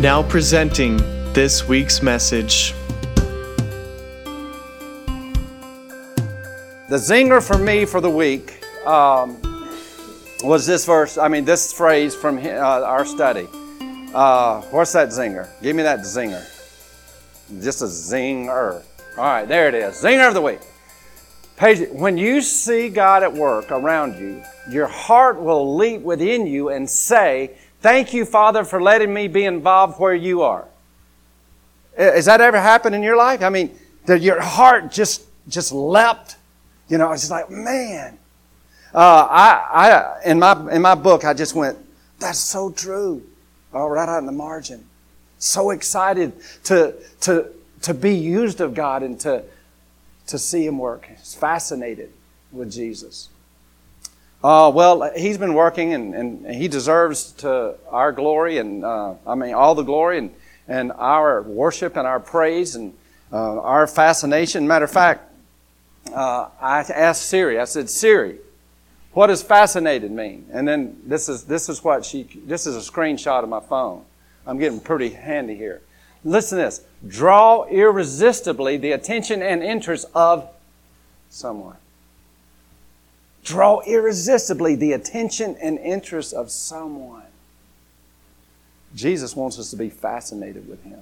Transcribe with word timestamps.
Now 0.00 0.22
presenting 0.22 0.96
this 1.34 1.68
week's 1.68 2.00
message. 2.00 2.72
The 6.88 6.96
zinger 6.96 7.46
for 7.46 7.58
me 7.58 7.84
for 7.84 8.00
the 8.00 8.08
week 8.08 8.64
um, 8.86 9.36
was 10.42 10.66
this 10.66 10.86
verse, 10.86 11.18
I 11.18 11.28
mean, 11.28 11.44
this 11.44 11.74
phrase 11.74 12.14
from 12.14 12.38
uh, 12.38 12.40
our 12.40 13.04
study. 13.04 13.46
Uh, 14.14 14.62
what's 14.70 14.94
that 14.94 15.10
zinger? 15.10 15.50
Give 15.60 15.76
me 15.76 15.82
that 15.82 15.98
zinger. 15.98 16.46
Just 17.60 17.82
a 17.82 17.84
zinger. 17.84 18.82
All 19.18 19.24
right, 19.24 19.46
there 19.46 19.68
it 19.68 19.74
is. 19.74 19.96
Zinger 19.96 20.28
of 20.28 20.32
the 20.32 20.40
week. 20.40 20.60
Page, 21.58 21.90
when 21.90 22.16
you 22.16 22.40
see 22.40 22.88
God 22.88 23.22
at 23.22 23.34
work 23.34 23.70
around 23.70 24.18
you, 24.18 24.42
your 24.70 24.86
heart 24.86 25.38
will 25.38 25.76
leap 25.76 26.00
within 26.00 26.46
you 26.46 26.70
and 26.70 26.88
say, 26.88 27.54
Thank 27.80 28.12
you, 28.12 28.24
Father, 28.24 28.64
for 28.64 28.80
letting 28.80 29.12
me 29.12 29.28
be 29.28 29.44
involved 29.44 29.98
where 29.98 30.14
you 30.14 30.42
are. 30.42 30.66
Has 31.96 32.26
that 32.26 32.40
ever 32.40 32.60
happened 32.60 32.94
in 32.94 33.02
your 33.02 33.16
life? 33.16 33.42
I 33.42 33.48
mean, 33.48 33.76
that 34.06 34.20
your 34.20 34.40
heart 34.40 34.90
just 34.90 35.22
just 35.48 35.72
leapt. 35.72 36.36
You 36.88 36.98
know, 36.98 37.12
it's 37.12 37.30
like, 37.30 37.50
man. 37.50 38.18
Uh, 38.92 39.26
I, 39.30 39.68
I, 39.72 40.20
in 40.24 40.38
my 40.38 40.72
in 40.72 40.82
my 40.82 40.94
book, 40.94 41.24
I 41.24 41.32
just 41.32 41.54
went, 41.54 41.78
that's 42.18 42.38
so 42.38 42.70
true. 42.70 43.22
Oh, 43.72 43.86
right 43.86 44.08
out 44.08 44.18
in 44.18 44.26
the 44.26 44.32
margin. 44.32 44.84
So 45.38 45.70
excited 45.70 46.32
to 46.64 46.94
to 47.22 47.50
to 47.82 47.94
be 47.94 48.14
used 48.14 48.60
of 48.60 48.74
God 48.74 49.02
and 49.02 49.18
to 49.20 49.44
to 50.26 50.38
see 50.38 50.66
Him 50.66 50.78
work. 50.78 51.08
It's 51.10 51.34
fascinated 51.34 52.12
with 52.52 52.70
Jesus. 52.70 53.28
Uh, 54.42 54.72
well, 54.74 55.10
he's 55.14 55.36
been 55.36 55.52
working 55.52 55.92
and, 55.92 56.14
and 56.14 56.54
he 56.54 56.66
deserves 56.66 57.32
to 57.32 57.76
our 57.88 58.10
glory 58.10 58.56
and, 58.56 58.84
uh, 58.84 59.14
I 59.26 59.34
mean, 59.34 59.52
all 59.52 59.74
the 59.74 59.82
glory 59.82 60.16
and, 60.16 60.34
and 60.66 60.92
our 60.92 61.42
worship 61.42 61.96
and 61.96 62.06
our 62.06 62.20
praise 62.20 62.74
and 62.74 62.94
uh, 63.32 63.60
our 63.60 63.86
fascination. 63.86 64.66
Matter 64.66 64.86
of 64.86 64.90
fact, 64.90 65.30
uh, 66.14 66.48
I 66.58 66.78
asked 66.80 67.26
Siri, 67.26 67.60
I 67.60 67.64
said, 67.66 67.90
Siri, 67.90 68.38
what 69.12 69.26
does 69.26 69.42
fascinated 69.42 70.10
mean? 70.10 70.46
And 70.50 70.66
then 70.66 70.96
this 71.04 71.28
is, 71.28 71.44
this 71.44 71.68
is 71.68 71.84
what 71.84 72.06
she, 72.06 72.22
this 72.46 72.66
is 72.66 72.76
a 72.76 72.90
screenshot 72.90 73.42
of 73.42 73.50
my 73.50 73.60
phone. 73.60 74.04
I'm 74.46 74.58
getting 74.58 74.80
pretty 74.80 75.10
handy 75.10 75.54
here. 75.54 75.82
Listen 76.24 76.56
to 76.56 76.64
this. 76.64 76.80
Draw 77.06 77.64
irresistibly 77.64 78.78
the 78.78 78.92
attention 78.92 79.42
and 79.42 79.62
interest 79.62 80.06
of 80.14 80.48
someone 81.28 81.76
draw 83.44 83.80
irresistibly 83.80 84.74
the 84.74 84.92
attention 84.92 85.56
and 85.60 85.78
interest 85.78 86.32
of 86.32 86.50
someone. 86.50 87.22
Jesus 88.94 89.36
wants 89.36 89.58
us 89.58 89.70
to 89.70 89.76
be 89.76 89.88
fascinated 89.88 90.68
with 90.68 90.82
Him. 90.84 91.00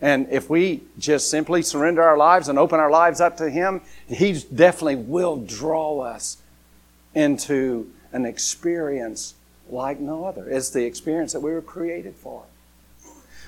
And 0.00 0.26
if 0.30 0.50
we 0.50 0.82
just 0.98 1.30
simply 1.30 1.62
surrender 1.62 2.02
our 2.02 2.16
lives 2.16 2.48
and 2.48 2.58
open 2.58 2.80
our 2.80 2.90
lives 2.90 3.20
up 3.20 3.36
to 3.38 3.50
Him, 3.50 3.80
He 4.08 4.32
definitely 4.54 4.96
will 4.96 5.36
draw 5.36 6.00
us 6.00 6.38
into 7.14 7.90
an 8.12 8.24
experience 8.24 9.34
like 9.68 10.00
no 10.00 10.24
other. 10.24 10.48
It's 10.48 10.70
the 10.70 10.84
experience 10.84 11.32
that 11.32 11.40
we 11.40 11.52
were 11.52 11.62
created 11.62 12.14
for. 12.14 12.44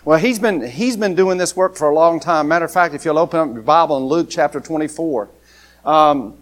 Well, 0.04 0.18
he's 0.18 0.38
been, 0.38 0.60
he's 0.66 0.98
been 0.98 1.14
doing 1.14 1.38
this 1.38 1.56
work 1.56 1.76
for 1.76 1.88
a 1.88 1.94
long 1.94 2.20
time. 2.20 2.46
Matter 2.48 2.66
of 2.66 2.72
fact, 2.72 2.94
if 2.94 3.06
you'll 3.06 3.18
open 3.18 3.40
up 3.40 3.54
your 3.54 3.62
Bible 3.62 3.96
in 3.96 4.04
Luke 4.04 4.28
chapter 4.28 4.60
24, 4.60 5.30
um, 5.86 6.36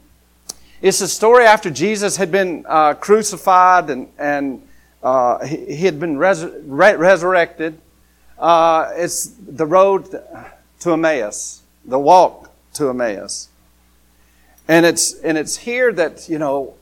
it's 0.82 1.00
a 1.00 1.06
story 1.06 1.44
after 1.44 1.70
Jesus 1.70 2.16
had 2.16 2.32
been 2.32 2.66
uh, 2.69 2.94
crucified 2.94 3.88
and, 3.88 4.09
and 4.19 4.69
uh, 5.03 5.47
he, 5.47 5.76
he, 5.76 5.84
had 5.84 6.00
been 6.00 6.19
re- 6.19 6.97
resurrected. 6.97 7.81
Uh, 8.37 8.91
it's 8.97 9.26
the 9.26 9.65
road 9.65 10.10
to 10.81 10.93
Emmaus, 10.93 11.62
the 11.84 11.98
walk 11.98 12.50
to 12.75 12.88
Emmaus. 12.88 13.48
And 14.66 14.84
it's, 14.84 15.15
and 15.20 15.38
it's 15.38 15.56
here 15.56 15.93
that, 15.93 16.28
you 16.28 16.38
know, 16.38 16.75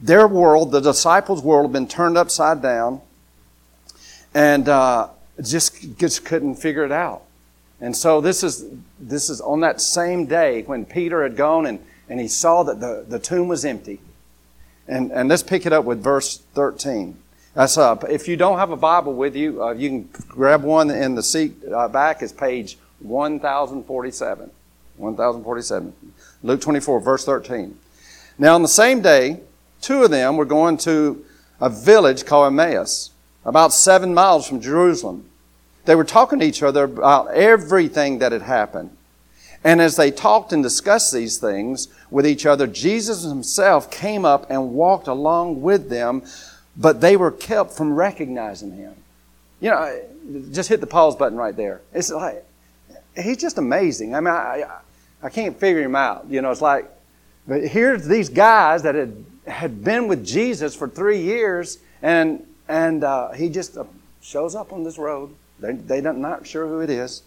their 0.00 0.26
world, 0.26 0.72
the 0.72 0.80
disciples' 0.80 1.42
world, 1.42 1.66
had 1.66 1.72
been 1.72 1.88
turned 1.88 2.18
upside 2.18 2.60
down 2.60 3.00
and 4.34 4.68
uh, 4.68 5.08
just, 5.40 5.98
just 5.98 6.24
couldn't 6.24 6.56
figure 6.56 6.84
it 6.84 6.92
out. 6.92 7.22
And 7.80 7.96
so 7.96 8.20
this 8.20 8.42
is, 8.42 8.64
this 8.98 9.30
is 9.30 9.40
on 9.40 9.60
that 9.60 9.80
same 9.80 10.26
day 10.26 10.62
when 10.62 10.84
Peter 10.84 11.22
had 11.22 11.36
gone 11.36 11.66
and 11.66 11.78
and 12.10 12.20
he 12.20 12.28
saw 12.28 12.64
that 12.64 12.80
the, 12.80 13.06
the 13.08 13.20
tomb 13.20 13.48
was 13.48 13.64
empty. 13.64 14.00
And, 14.88 15.12
and 15.12 15.28
let's 15.28 15.44
pick 15.44 15.64
it 15.64 15.72
up 15.72 15.84
with 15.84 16.02
verse 16.02 16.38
13. 16.54 17.16
That's 17.54 17.78
up. 17.78 18.04
If 18.08 18.26
you 18.26 18.36
don't 18.36 18.58
have 18.58 18.70
a 18.70 18.76
Bible 18.76 19.14
with 19.14 19.36
you, 19.36 19.62
uh, 19.62 19.70
you 19.70 19.88
can 19.88 20.08
grab 20.28 20.64
one 20.64 20.90
in 20.90 21.14
the 21.14 21.22
seat 21.22 21.54
uh, 21.72 21.86
back. 21.88 22.20
It's 22.20 22.32
page 22.32 22.78
1047. 22.98 24.50
1047. 24.96 25.92
Luke 26.42 26.60
24, 26.60 27.00
verse 27.00 27.24
13. 27.24 27.78
Now, 28.38 28.56
on 28.56 28.62
the 28.62 28.68
same 28.68 29.00
day, 29.00 29.40
two 29.80 30.02
of 30.02 30.10
them 30.10 30.36
were 30.36 30.44
going 30.44 30.78
to 30.78 31.24
a 31.60 31.70
village 31.70 32.24
called 32.24 32.48
Emmaus, 32.48 33.10
about 33.44 33.72
seven 33.72 34.12
miles 34.14 34.48
from 34.48 34.60
Jerusalem. 34.60 35.26
They 35.84 35.94
were 35.94 36.04
talking 36.04 36.40
to 36.40 36.46
each 36.46 36.62
other 36.62 36.84
about 36.84 37.28
everything 37.32 38.18
that 38.18 38.32
had 38.32 38.42
happened. 38.42 38.96
And 39.62 39.80
as 39.80 39.96
they 39.96 40.10
talked 40.10 40.52
and 40.52 40.62
discussed 40.62 41.12
these 41.12 41.36
things 41.38 41.88
with 42.10 42.26
each 42.26 42.46
other, 42.46 42.66
Jesus 42.66 43.24
himself 43.24 43.90
came 43.90 44.24
up 44.24 44.50
and 44.50 44.72
walked 44.72 45.06
along 45.06 45.60
with 45.60 45.90
them, 45.90 46.22
but 46.76 47.00
they 47.00 47.16
were 47.16 47.30
kept 47.30 47.72
from 47.72 47.94
recognizing 47.94 48.72
him. 48.72 48.94
You 49.60 49.70
know, 49.70 50.00
just 50.50 50.70
hit 50.70 50.80
the 50.80 50.86
pause 50.86 51.14
button 51.14 51.36
right 51.36 51.54
there. 51.54 51.82
It's 51.92 52.10
like, 52.10 52.42
he's 53.14 53.36
just 53.36 53.58
amazing. 53.58 54.14
I 54.14 54.20
mean, 54.20 54.32
I, 54.32 54.64
I 55.22 55.28
can't 55.28 55.58
figure 55.58 55.82
him 55.82 55.96
out. 55.96 56.26
You 56.30 56.40
know, 56.40 56.50
it's 56.50 56.62
like, 56.62 56.90
but 57.46 57.66
here's 57.66 58.06
these 58.06 58.30
guys 58.30 58.82
that 58.84 58.94
had, 58.94 59.24
had 59.46 59.84
been 59.84 60.08
with 60.08 60.24
Jesus 60.24 60.74
for 60.74 60.88
three 60.88 61.20
years, 61.20 61.78
and, 62.00 62.46
and 62.68 63.04
uh, 63.04 63.32
he 63.32 63.50
just 63.50 63.76
uh, 63.76 63.84
shows 64.22 64.54
up 64.54 64.72
on 64.72 64.84
this 64.84 64.96
road. 64.96 65.34
They, 65.58 65.72
they're 65.72 66.12
not 66.14 66.46
sure 66.46 66.66
who 66.66 66.80
it 66.80 66.88
is. 66.88 67.22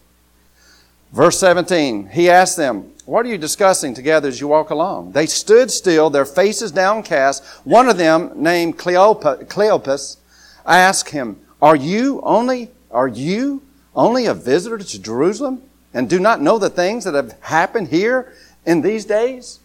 Verse 1.13 1.39
17, 1.39 2.07
he 2.07 2.27
asked 2.27 2.57
them, 2.57 2.91
What 3.05 3.23
are 3.23 3.29
you 3.29 3.37
discussing 3.37 3.93
together 3.93 4.27
as 4.27 4.41
you 4.41 4.47
walk 4.47 4.71
along? 4.71 5.11
They 5.11 5.27
stood 5.27 5.69
still, 5.69 6.09
their 6.09 6.25
faces 6.25 6.71
downcast. 6.71 7.43
One 7.63 7.87
of 7.87 7.97
them, 7.97 8.31
named 8.35 8.79
Cleopas, 8.79 10.17
asked 10.65 11.09
him, 11.11 11.39
Are 11.61 11.75
you 11.75 12.19
only, 12.21 12.71
are 12.89 13.07
you 13.07 13.61
only 13.95 14.25
a 14.25 14.33
visitor 14.33 14.79
to 14.79 14.99
Jerusalem 14.99 15.61
and 15.93 16.09
do 16.09 16.19
not 16.19 16.41
know 16.41 16.57
the 16.57 16.71
things 16.71 17.03
that 17.03 17.13
have 17.13 17.39
happened 17.41 17.89
here 17.89 18.33
in 18.65 18.81
these 18.81 19.05
days? 19.05 19.59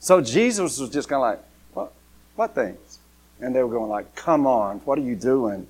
So 0.00 0.22
Jesus 0.22 0.80
was 0.80 0.88
just 0.88 1.10
kind 1.10 1.22
of 1.22 1.28
like, 1.28 1.44
What, 1.74 1.92
what 2.36 2.54
things? 2.54 3.00
And 3.42 3.54
they 3.54 3.62
were 3.62 3.68
going 3.68 3.90
like, 3.90 4.14
Come 4.14 4.46
on, 4.46 4.78
what 4.86 4.98
are 4.98 5.02
you 5.02 5.16
doing? 5.16 5.66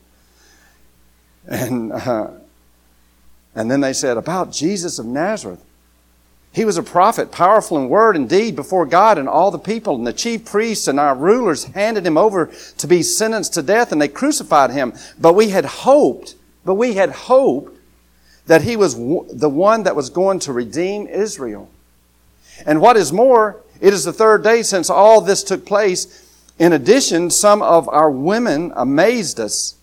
And, 1.48 1.90
uh, 1.92 2.30
and 3.56 3.70
then 3.70 3.80
they 3.80 3.94
said, 3.94 4.16
About 4.18 4.52
Jesus 4.52 5.00
of 5.00 5.06
Nazareth. 5.06 5.62
He 6.52 6.64
was 6.64 6.78
a 6.78 6.82
prophet, 6.82 7.32
powerful 7.32 7.76
in 7.76 7.88
word 7.88 8.16
and 8.16 8.28
deed 8.28 8.56
before 8.56 8.86
God 8.86 9.18
and 9.18 9.28
all 9.28 9.50
the 9.50 9.58
people. 9.58 9.96
And 9.96 10.06
the 10.06 10.12
chief 10.12 10.44
priests 10.44 10.88
and 10.88 10.98
our 11.00 11.14
rulers 11.14 11.64
handed 11.64 12.06
him 12.06 12.16
over 12.16 12.50
to 12.78 12.86
be 12.86 13.02
sentenced 13.02 13.54
to 13.54 13.62
death, 13.62 13.92
and 13.92 14.00
they 14.00 14.08
crucified 14.08 14.70
him. 14.70 14.94
But 15.20 15.34
we 15.34 15.50
had 15.50 15.64
hoped, 15.64 16.34
but 16.64 16.74
we 16.74 16.94
had 16.94 17.10
hoped 17.10 17.78
that 18.46 18.62
he 18.62 18.76
was 18.76 18.94
the 18.94 19.50
one 19.50 19.82
that 19.82 19.96
was 19.96 20.08
going 20.08 20.38
to 20.40 20.52
redeem 20.52 21.06
Israel. 21.08 21.68
And 22.64 22.80
what 22.80 22.96
is 22.96 23.12
more, 23.12 23.60
it 23.80 23.92
is 23.92 24.04
the 24.04 24.12
third 24.12 24.42
day 24.42 24.62
since 24.62 24.88
all 24.88 25.20
this 25.20 25.42
took 25.42 25.66
place. 25.66 26.26
In 26.58 26.72
addition, 26.72 27.30
some 27.30 27.60
of 27.60 27.86
our 27.88 28.10
women 28.10 28.72
amazed 28.76 29.40
us 29.40 29.74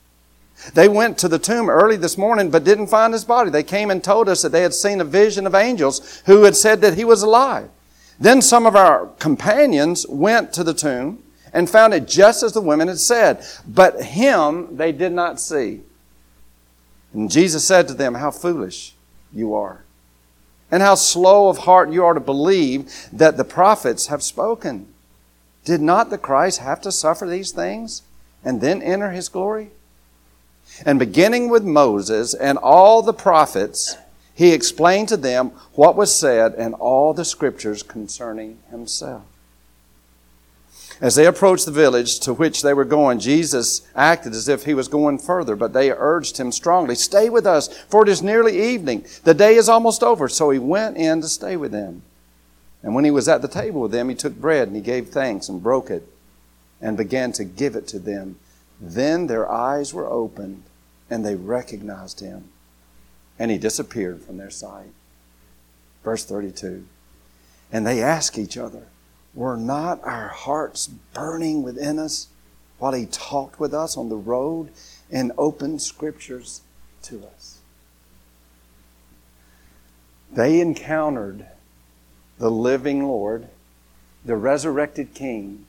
they 0.73 0.87
went 0.87 1.17
to 1.19 1.27
the 1.27 1.39
tomb 1.39 1.69
early 1.69 1.97
this 1.97 2.17
morning 2.17 2.49
but 2.49 2.63
didn't 2.63 2.87
find 2.87 3.13
his 3.13 3.25
body. 3.25 3.49
They 3.49 3.63
came 3.63 3.91
and 3.91 4.03
told 4.03 4.29
us 4.29 4.41
that 4.41 4.51
they 4.51 4.61
had 4.61 4.73
seen 4.73 5.01
a 5.01 5.05
vision 5.05 5.45
of 5.45 5.55
angels 5.55 6.21
who 6.25 6.43
had 6.43 6.55
said 6.55 6.81
that 6.81 6.95
he 6.95 7.03
was 7.03 7.21
alive. 7.21 7.69
Then 8.19 8.41
some 8.41 8.65
of 8.65 8.75
our 8.75 9.07
companions 9.19 10.05
went 10.07 10.53
to 10.53 10.63
the 10.63 10.73
tomb 10.73 11.23
and 11.53 11.69
found 11.69 11.93
it 11.93 12.07
just 12.07 12.43
as 12.43 12.53
the 12.53 12.61
women 12.61 12.87
had 12.87 12.99
said. 12.99 13.45
But 13.67 14.01
him 14.01 14.77
they 14.77 14.91
did 14.91 15.11
not 15.11 15.39
see. 15.39 15.81
And 17.13 17.29
Jesus 17.29 17.65
said 17.65 17.87
to 17.87 17.93
them, 17.93 18.15
How 18.15 18.31
foolish 18.31 18.95
you 19.31 19.53
are, 19.53 19.83
and 20.71 20.81
how 20.81 20.95
slow 20.95 21.47
of 21.47 21.59
heart 21.59 21.91
you 21.91 22.03
are 22.03 22.13
to 22.13 22.19
believe 22.19 23.07
that 23.11 23.37
the 23.37 23.43
prophets 23.43 24.07
have 24.07 24.23
spoken. 24.23 24.87
Did 25.63 25.81
not 25.81 26.09
the 26.09 26.17
Christ 26.17 26.59
have 26.59 26.81
to 26.81 26.91
suffer 26.91 27.27
these 27.27 27.51
things 27.51 28.01
and 28.43 28.59
then 28.59 28.81
enter 28.81 29.11
his 29.11 29.29
glory? 29.29 29.71
And 30.85 30.99
beginning 30.99 31.49
with 31.49 31.63
Moses 31.63 32.33
and 32.33 32.57
all 32.57 33.01
the 33.01 33.13
prophets, 33.13 33.97
he 34.33 34.51
explained 34.51 35.09
to 35.09 35.17
them 35.17 35.51
what 35.73 35.95
was 35.95 36.13
said 36.13 36.55
in 36.55 36.73
all 36.73 37.13
the 37.13 37.25
scriptures 37.25 37.83
concerning 37.83 38.59
himself. 38.69 39.23
As 41.01 41.15
they 41.15 41.25
approached 41.25 41.65
the 41.65 41.71
village 41.71 42.19
to 42.21 42.33
which 42.33 42.61
they 42.61 42.73
were 42.73 42.85
going, 42.85 43.19
Jesus 43.19 43.81
acted 43.95 44.33
as 44.33 44.47
if 44.47 44.63
he 44.63 44.73
was 44.73 44.87
going 44.87 45.17
further, 45.17 45.55
but 45.55 45.73
they 45.73 45.91
urged 45.91 46.37
him 46.37 46.51
strongly, 46.51 46.95
Stay 46.95 47.29
with 47.29 47.45
us, 47.45 47.67
for 47.89 48.03
it 48.03 48.09
is 48.09 48.23
nearly 48.23 48.73
evening. 48.73 49.05
The 49.23 49.33
day 49.33 49.55
is 49.55 49.67
almost 49.69 50.03
over. 50.03 50.29
So 50.29 50.49
he 50.49 50.59
went 50.59 50.97
in 50.97 51.21
to 51.21 51.27
stay 51.27 51.57
with 51.57 51.71
them. 51.71 52.03
And 52.83 52.95
when 52.95 53.05
he 53.05 53.11
was 53.11 53.27
at 53.27 53.41
the 53.41 53.47
table 53.47 53.81
with 53.81 53.91
them, 53.91 54.09
he 54.09 54.15
took 54.15 54.35
bread 54.35 54.67
and 54.67 54.75
he 54.75 54.81
gave 54.81 55.09
thanks 55.09 55.49
and 55.49 55.63
broke 55.63 55.89
it 55.89 56.07
and 56.81 56.97
began 56.97 57.31
to 57.33 57.43
give 57.43 57.75
it 57.75 57.87
to 57.89 57.99
them. 57.99 58.37
Then 58.85 59.27
their 59.27 59.49
eyes 59.49 59.93
were 59.93 60.09
opened 60.09 60.63
and 61.09 61.25
they 61.25 61.35
recognized 61.35 62.19
him. 62.19 62.49
And 63.39 63.49
he 63.49 63.57
disappeared 63.57 64.21
from 64.21 64.37
their 64.37 64.49
sight. 64.49 64.91
Verse 66.03 66.25
32. 66.25 66.85
And 67.71 67.87
they 67.87 68.03
asked 68.03 68.37
each 68.37 68.57
other, 68.57 68.83
Were 69.33 69.55
not 69.55 70.03
our 70.03 70.27
hearts 70.27 70.87
burning 70.87 71.63
within 71.63 71.97
us 71.97 72.27
while 72.77 72.91
he 72.91 73.05
talked 73.05 73.57
with 73.57 73.73
us 73.73 73.95
on 73.95 74.09
the 74.09 74.17
road 74.17 74.69
and 75.09 75.31
opened 75.37 75.81
scriptures 75.81 76.61
to 77.03 77.25
us? 77.25 77.59
They 80.29 80.59
encountered 80.59 81.45
the 82.37 82.51
living 82.51 83.07
Lord, 83.07 83.47
the 84.25 84.35
resurrected 84.35 85.13
King. 85.13 85.65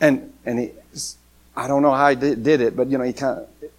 And, 0.00 0.32
and 0.44 0.58
he, 0.58 0.70
I 1.56 1.66
don't 1.68 1.82
know 1.82 1.92
how 1.92 2.10
he 2.10 2.16
did, 2.16 2.44
did 2.44 2.60
it, 2.60 2.76
but 2.76 2.88
you 2.88 2.98
know, 2.98 3.04
he 3.04 3.12
kind 3.12 3.40
of, 3.40 3.70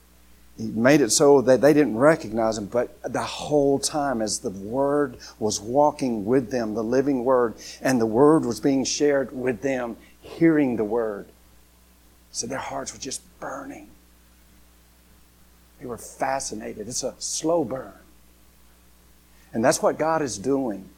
he 0.57 0.67
made 0.67 1.01
it 1.01 1.11
so 1.11 1.41
that 1.41 1.61
they 1.61 1.71
didn't 1.73 1.97
recognize 1.97 2.57
him, 2.57 2.65
but 2.65 2.99
the 3.03 3.21
whole 3.21 3.77
time 3.77 4.23
as 4.23 4.39
the 4.39 4.49
Word 4.49 5.17
was 5.37 5.61
walking 5.61 6.25
with 6.25 6.49
them, 6.49 6.73
the 6.73 6.83
living 6.83 7.23
Word, 7.23 7.53
and 7.81 8.01
the 8.01 8.07
Word 8.07 8.43
was 8.43 8.59
being 8.59 8.83
shared 8.83 9.31
with 9.31 9.61
them, 9.61 9.97
hearing 10.19 10.75
the 10.75 10.83
Word. 10.83 11.27
So 12.31 12.47
their 12.47 12.57
hearts 12.57 12.91
were 12.91 12.99
just 12.99 13.21
burning. 13.39 13.89
They 15.79 15.85
were 15.85 15.99
fascinated. 15.99 16.87
It's 16.87 17.03
a 17.03 17.13
slow 17.19 17.63
burn. 17.63 17.93
And 19.53 19.63
that's 19.63 19.81
what 19.81 19.99
God 19.99 20.23
is 20.23 20.39
doing 20.39 20.89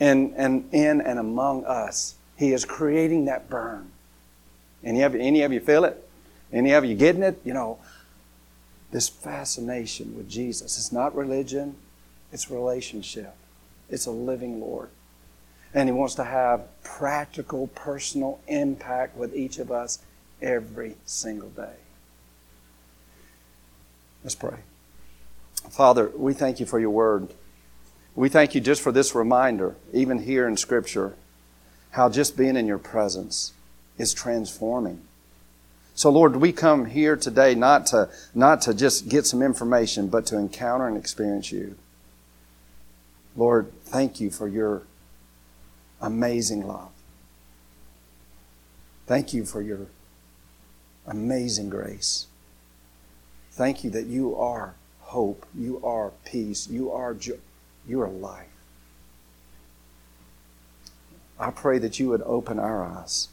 in, 0.00 0.32
and 0.36 0.68
in 0.72 1.02
and 1.02 1.18
among 1.18 1.66
us. 1.66 2.14
He 2.36 2.52
is 2.52 2.64
creating 2.64 3.26
that 3.26 3.50
burn. 3.50 3.91
Any 4.84 5.02
of, 5.02 5.14
any 5.14 5.42
of 5.42 5.52
you 5.52 5.60
feel 5.60 5.84
it? 5.84 6.08
Any 6.52 6.72
of 6.72 6.84
you 6.84 6.94
getting 6.94 7.22
it? 7.22 7.40
You 7.44 7.54
know, 7.54 7.78
this 8.90 9.08
fascination 9.08 10.16
with 10.16 10.28
Jesus. 10.28 10.76
It's 10.76 10.92
not 10.92 11.14
religion, 11.14 11.76
it's 12.32 12.50
relationship. 12.50 13.34
It's 13.88 14.06
a 14.06 14.10
living 14.10 14.60
Lord. 14.60 14.88
And 15.74 15.88
He 15.88 15.92
wants 15.92 16.14
to 16.16 16.24
have 16.24 16.62
practical, 16.82 17.68
personal 17.68 18.40
impact 18.48 19.16
with 19.16 19.34
each 19.34 19.58
of 19.58 19.70
us 19.70 20.00
every 20.40 20.96
single 21.04 21.50
day. 21.50 21.76
Let's 24.22 24.34
pray. 24.34 24.58
Father, 25.70 26.10
we 26.16 26.34
thank 26.34 26.60
you 26.60 26.66
for 26.66 26.78
your 26.78 26.90
word. 26.90 27.32
We 28.14 28.28
thank 28.28 28.54
you 28.54 28.60
just 28.60 28.82
for 28.82 28.92
this 28.92 29.14
reminder, 29.14 29.74
even 29.92 30.22
here 30.22 30.46
in 30.46 30.56
Scripture, 30.56 31.14
how 31.92 32.08
just 32.08 32.36
being 32.36 32.56
in 32.56 32.66
your 32.66 32.78
presence 32.78 33.52
is 33.98 34.14
transforming. 34.14 35.00
So, 35.94 36.10
Lord, 36.10 36.36
we 36.36 36.52
come 36.52 36.86
here 36.86 37.16
today 37.16 37.54
not 37.54 37.86
to, 37.86 38.08
not 38.34 38.62
to 38.62 38.74
just 38.74 39.08
get 39.08 39.26
some 39.26 39.42
information, 39.42 40.08
but 40.08 40.26
to 40.26 40.38
encounter 40.38 40.88
and 40.88 40.96
experience 40.96 41.52
you. 41.52 41.76
Lord, 43.36 43.72
thank 43.84 44.20
you 44.20 44.30
for 44.30 44.48
your 44.48 44.82
amazing 46.00 46.66
love. 46.66 46.90
Thank 49.06 49.34
you 49.34 49.44
for 49.44 49.60
your 49.60 49.86
amazing 51.06 51.68
grace. 51.68 52.26
Thank 53.52 53.84
you 53.84 53.90
that 53.90 54.06
you 54.06 54.34
are 54.36 54.74
hope, 55.00 55.44
you 55.54 55.84
are 55.84 56.12
peace, 56.24 56.68
you 56.68 56.90
are 56.90 57.12
joy, 57.12 57.34
you 57.86 58.00
are 58.00 58.08
life. 58.08 58.46
I 61.38 61.50
pray 61.50 61.78
that 61.78 61.98
you 61.98 62.08
would 62.08 62.22
open 62.22 62.58
our 62.58 62.84
eyes 62.84 63.28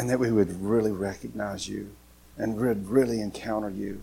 and 0.00 0.08
that 0.08 0.18
we 0.18 0.32
would 0.32 0.62
really 0.62 0.90
recognize 0.90 1.68
you 1.68 1.90
and 2.38 2.56
would 2.56 2.88
really 2.88 3.20
encounter 3.20 3.68
you 3.68 4.00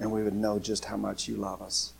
and 0.00 0.10
we 0.10 0.22
would 0.22 0.32
know 0.32 0.58
just 0.58 0.86
how 0.86 0.96
much 0.96 1.28
you 1.28 1.36
love 1.36 1.60
us. 1.60 1.92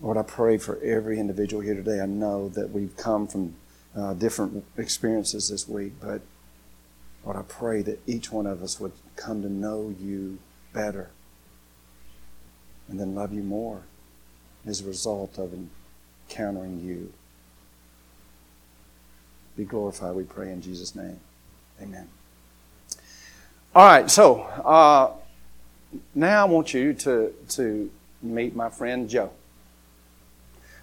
Lord, 0.00 0.16
I 0.16 0.22
pray 0.22 0.56
for 0.56 0.80
every 0.82 1.20
individual 1.20 1.62
here 1.62 1.74
today. 1.74 2.00
I 2.00 2.06
know 2.06 2.48
that 2.48 2.70
we've 2.70 2.96
come 2.96 3.26
from 3.26 3.56
uh, 3.94 4.14
different 4.14 4.64
experiences 4.78 5.50
this 5.50 5.68
week, 5.68 5.92
but 6.00 6.22
Lord, 7.22 7.36
I 7.36 7.42
pray 7.42 7.82
that 7.82 8.00
each 8.06 8.32
one 8.32 8.46
of 8.46 8.62
us 8.62 8.80
would 8.80 8.92
come 9.16 9.42
to 9.42 9.52
know 9.52 9.94
you 10.00 10.38
better 10.72 11.10
and 12.88 12.98
then 12.98 13.14
love 13.14 13.34
you 13.34 13.42
more 13.42 13.82
as 14.64 14.80
a 14.80 14.86
result 14.86 15.38
of 15.38 15.52
encountering 15.52 16.80
you. 16.80 17.12
Be 19.56 19.64
glorified, 19.64 20.14
we 20.14 20.24
pray 20.24 20.52
in 20.52 20.60
Jesus' 20.60 20.94
name. 20.94 21.18
Amen. 21.80 22.08
All 23.74 23.86
right, 23.86 24.10
so 24.10 24.42
uh, 24.42 25.12
now 26.14 26.42
I 26.42 26.48
want 26.48 26.74
you 26.74 26.94
to, 26.94 27.32
to 27.50 27.90
meet 28.22 28.54
my 28.54 28.68
friend 28.68 29.08
Joe. 29.08 29.30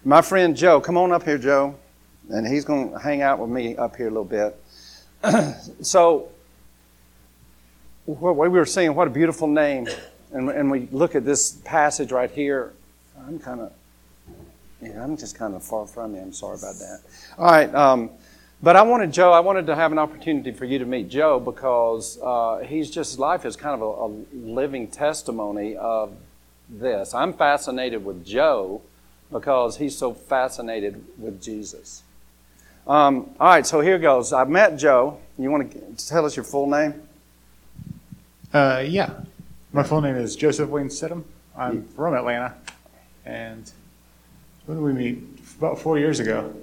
My 0.04 0.22
friend 0.22 0.56
Joe, 0.56 0.80
come 0.80 0.96
on 0.96 1.12
up 1.12 1.22
here, 1.22 1.38
Joe. 1.38 1.76
And 2.30 2.46
he's 2.46 2.64
going 2.64 2.92
to 2.92 2.98
hang 2.98 3.22
out 3.22 3.38
with 3.38 3.50
me 3.50 3.76
up 3.76 3.96
here 3.96 4.08
a 4.08 4.10
little 4.10 4.24
bit. 4.24 4.56
so, 5.82 6.28
what 8.06 8.36
we 8.36 8.48
were 8.48 8.66
saying, 8.66 8.94
what 8.94 9.06
a 9.06 9.10
beautiful 9.10 9.48
name. 9.48 9.88
And, 10.32 10.50
and 10.50 10.70
we 10.70 10.88
look 10.90 11.14
at 11.14 11.24
this 11.24 11.52
passage 11.64 12.12
right 12.12 12.30
here. 12.30 12.72
I'm 13.26 13.38
kind 13.38 13.60
of, 13.60 13.72
yeah, 14.82 15.02
I'm 15.02 15.16
just 15.16 15.36
kind 15.36 15.54
of 15.54 15.62
far 15.62 15.86
from 15.86 16.14
you. 16.14 16.20
I'm 16.20 16.32
sorry 16.32 16.58
about 16.58 16.74
that. 16.76 17.00
All 17.38 17.46
right. 17.46 17.74
Um, 17.74 18.10
but 18.64 18.76
I 18.76 18.82
wanted 18.82 19.12
Joe, 19.12 19.30
I 19.30 19.40
wanted 19.40 19.66
to 19.66 19.74
have 19.74 19.92
an 19.92 19.98
opportunity 19.98 20.50
for 20.50 20.64
you 20.64 20.78
to 20.78 20.86
meet 20.86 21.10
Joe 21.10 21.38
because 21.38 22.18
uh, 22.22 22.60
he's 22.60 22.90
just, 22.90 23.10
his 23.10 23.18
life 23.18 23.44
is 23.44 23.56
kind 23.56 23.74
of 23.74 23.82
a, 23.82 24.04
a, 24.06 24.08
living 24.34 24.88
testimony 24.88 25.76
of 25.76 26.16
this. 26.70 27.12
I'm 27.12 27.34
fascinated 27.34 28.02
with 28.02 28.24
Joe 28.24 28.80
because 29.30 29.76
he's 29.76 29.94
so 29.98 30.14
fascinated 30.14 31.04
with 31.18 31.42
Jesus. 31.42 32.04
Um, 32.86 33.34
all 33.38 33.48
right, 33.48 33.66
so 33.66 33.82
here 33.82 33.98
goes. 33.98 34.32
I 34.32 34.44
met 34.44 34.78
Joe. 34.78 35.18
You 35.38 35.50
want 35.50 35.70
to 35.70 36.06
tell 36.06 36.24
us 36.24 36.34
your 36.34 36.44
full 36.44 36.66
name? 36.66 37.02
Uh, 38.50 38.82
yeah. 38.86 39.10
My 39.74 39.82
full 39.82 40.00
name 40.00 40.16
is 40.16 40.36
Joseph 40.36 40.70
Wayne 40.70 40.88
Stidham. 40.88 41.24
I'm 41.54 41.86
from 41.88 42.14
Atlanta. 42.14 42.54
And 43.26 43.70
when 44.64 44.78
did 44.78 44.84
we 44.84 44.94
meet? 44.94 45.22
About 45.58 45.78
four 45.78 45.98
years 45.98 46.18
ago. 46.18 46.54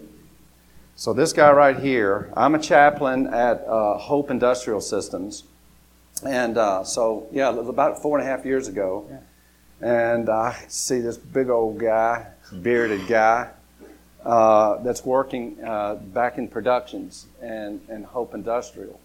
So 1.02 1.14
this 1.14 1.34
guy 1.34 1.52
right 1.52 1.80
here, 1.80 2.32
I'm 2.38 2.54
a 2.54 2.60
chaplain 2.60 3.26
at 3.26 3.66
uh, 3.68 3.98
Hope 3.98 4.30
Industrial 4.30 4.80
Systems, 4.80 5.46
and 6.24 6.60
uh, 6.60 6.84
so 6.84 7.28
yeah, 7.32 7.50
about 7.50 8.04
four 8.04 8.20
and 8.20 8.28
a 8.28 8.30
half 8.30 8.46
years 8.46 8.68
ago, 8.68 9.10
and 9.82 10.30
I 10.30 10.56
see 10.68 11.00
this 11.00 11.18
big 11.18 11.50
old 11.50 11.80
guy, 11.80 12.28
bearded 12.62 13.08
guy, 13.08 13.50
uh, 14.24 14.78
that's 14.84 15.04
working 15.04 15.58
uh, 15.64 15.96
back 15.96 16.38
in 16.38 16.48
productions 16.48 17.26
and, 17.42 17.82
and 17.90 18.06
Hope 18.06 18.36
Industrial, 18.36 19.00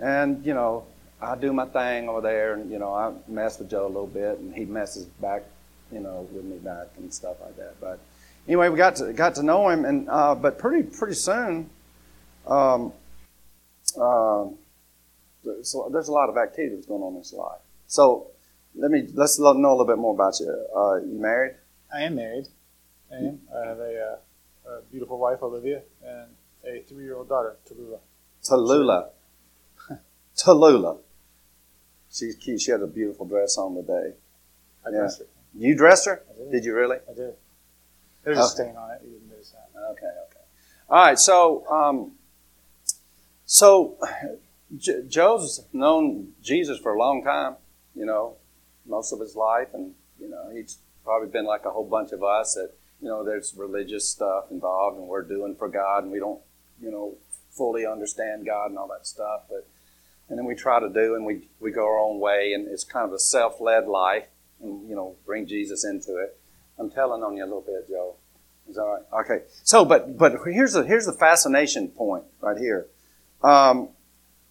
and 0.00 0.44
you 0.44 0.52
know 0.52 0.84
I 1.22 1.36
do 1.36 1.52
my 1.52 1.66
thing 1.66 2.08
over 2.08 2.22
there, 2.22 2.54
and 2.54 2.72
you 2.72 2.80
know 2.80 2.92
I 2.92 3.12
mess 3.28 3.60
with 3.60 3.70
Joe 3.70 3.86
a 3.86 3.86
little 3.86 4.08
bit, 4.08 4.40
and 4.40 4.52
he 4.52 4.64
messes 4.64 5.04
back, 5.04 5.44
you 5.92 6.00
know, 6.00 6.26
with 6.32 6.44
me 6.44 6.56
back 6.56 6.88
and 6.96 7.14
stuff 7.14 7.36
like 7.40 7.56
that, 7.56 7.80
but 7.80 8.00
anyway, 8.46 8.68
we 8.68 8.76
got 8.76 8.96
to 8.96 9.12
got 9.12 9.34
to 9.36 9.42
know 9.42 9.68
him, 9.68 9.84
and 9.84 10.08
uh, 10.08 10.34
but 10.34 10.58
pretty 10.58 10.82
pretty 10.88 11.14
soon, 11.14 11.70
um, 12.46 12.92
uh, 14.00 14.46
so 15.62 15.88
there's 15.92 16.08
a 16.08 16.12
lot 16.12 16.28
of 16.28 16.36
activities 16.36 16.86
going 16.86 17.02
on 17.02 17.12
in 17.14 17.18
his 17.18 17.32
life. 17.32 17.60
So 17.86 18.28
let 18.74 18.90
me 18.90 19.08
let's 19.14 19.38
know 19.38 19.48
a 19.48 19.52
little 19.52 19.86
bit 19.86 19.98
more 19.98 20.14
about 20.14 20.38
you. 20.40 20.50
Uh, 20.76 20.96
you 20.96 21.18
married? 21.20 21.54
I 21.94 22.02
am 22.02 22.16
married. 22.16 22.46
name. 23.10 23.40
I 23.54 23.66
have 23.68 23.78
a, 23.78 24.18
uh, 24.66 24.70
a 24.70 24.82
beautiful 24.90 25.18
wife, 25.18 25.42
Olivia, 25.42 25.82
and 26.04 26.28
a 26.64 26.82
three-year-old 26.82 27.28
daughter, 27.28 27.56
Tallulah. 27.68 28.00
Tallulah. 28.42 29.08
Tallulah. 30.36 30.98
She's 32.10 32.34
cute. 32.34 32.60
She 32.60 32.72
had 32.72 32.80
a 32.82 32.86
beautiful 32.86 33.24
dress 33.26 33.56
on 33.56 33.76
today. 33.76 34.14
I 34.84 34.90
Yeah. 34.90 34.98
dressed 34.98 35.20
her. 35.20 35.26
You 35.56 35.76
dressed 35.76 36.06
her? 36.06 36.22
I 36.28 36.38
did. 36.38 36.50
Did 36.52 36.64
you 36.64 36.74
really? 36.74 36.98
I 37.08 37.14
did. 37.14 37.34
There's 38.26 38.38
a 38.38 38.42
Okay. 38.42 38.48
stain 38.50 38.76
on 38.76 38.90
it. 38.90 39.02
You 39.04 39.12
didn't 39.12 39.28
notice 39.30 39.50
that. 39.50 39.70
Okay, 39.92 40.06
okay. 40.06 40.40
All 40.90 41.04
right, 41.04 41.18
so 41.18 41.64
um, 41.70 42.12
so 43.44 43.96
J- 44.76 45.04
Joe's 45.06 45.64
known 45.72 46.32
Jesus 46.42 46.76
for 46.78 46.92
a 46.92 46.98
long 46.98 47.22
time, 47.22 47.54
you 47.94 48.04
know, 48.04 48.34
most 48.84 49.12
of 49.12 49.20
his 49.20 49.36
life, 49.36 49.68
and 49.74 49.94
you 50.20 50.28
know 50.28 50.50
he's 50.52 50.78
probably 51.04 51.28
been 51.28 51.44
like 51.46 51.64
a 51.64 51.70
whole 51.70 51.88
bunch 51.88 52.10
of 52.10 52.24
us 52.24 52.54
that 52.54 52.72
you 53.00 53.08
know 53.08 53.22
there's 53.22 53.54
religious 53.56 54.08
stuff 54.08 54.50
involved, 54.50 54.98
and 54.98 55.06
we're 55.06 55.22
doing 55.22 55.54
for 55.54 55.68
God, 55.68 56.02
and 56.02 56.10
we 56.10 56.18
don't, 56.18 56.40
you 56.82 56.90
know, 56.90 57.14
fully 57.52 57.86
understand 57.86 58.44
God 58.44 58.70
and 58.70 58.78
all 58.78 58.88
that 58.88 59.06
stuff, 59.06 59.42
but 59.48 59.68
and 60.28 60.36
then 60.36 60.46
we 60.46 60.56
try 60.56 60.80
to 60.80 60.88
do, 60.88 61.14
and 61.14 61.24
we 61.24 61.46
we 61.60 61.70
go 61.70 61.84
our 61.86 62.00
own 62.00 62.18
way, 62.18 62.52
and 62.54 62.66
it's 62.66 62.82
kind 62.82 63.06
of 63.06 63.12
a 63.12 63.20
self-led 63.20 63.86
life, 63.86 64.26
and 64.60 64.88
you 64.88 64.96
know, 64.96 65.14
bring 65.24 65.46
Jesus 65.46 65.84
into 65.84 66.16
it. 66.16 66.36
I'm 66.78 66.90
telling 66.90 67.22
on 67.22 67.36
you 67.36 67.44
a 67.44 67.46
little 67.46 67.62
bit, 67.62 67.88
Joe. 67.88 68.16
Is 68.68 68.78
all 68.78 68.92
right? 68.92 69.24
Okay. 69.24 69.44
So, 69.62 69.84
but 69.84 70.18
but 70.18 70.38
here's 70.44 70.72
the 70.72 70.82
here's 70.82 71.06
the 71.06 71.12
fascination 71.12 71.88
point 71.88 72.24
right 72.40 72.58
here. 72.58 72.88
Um, 73.42 73.90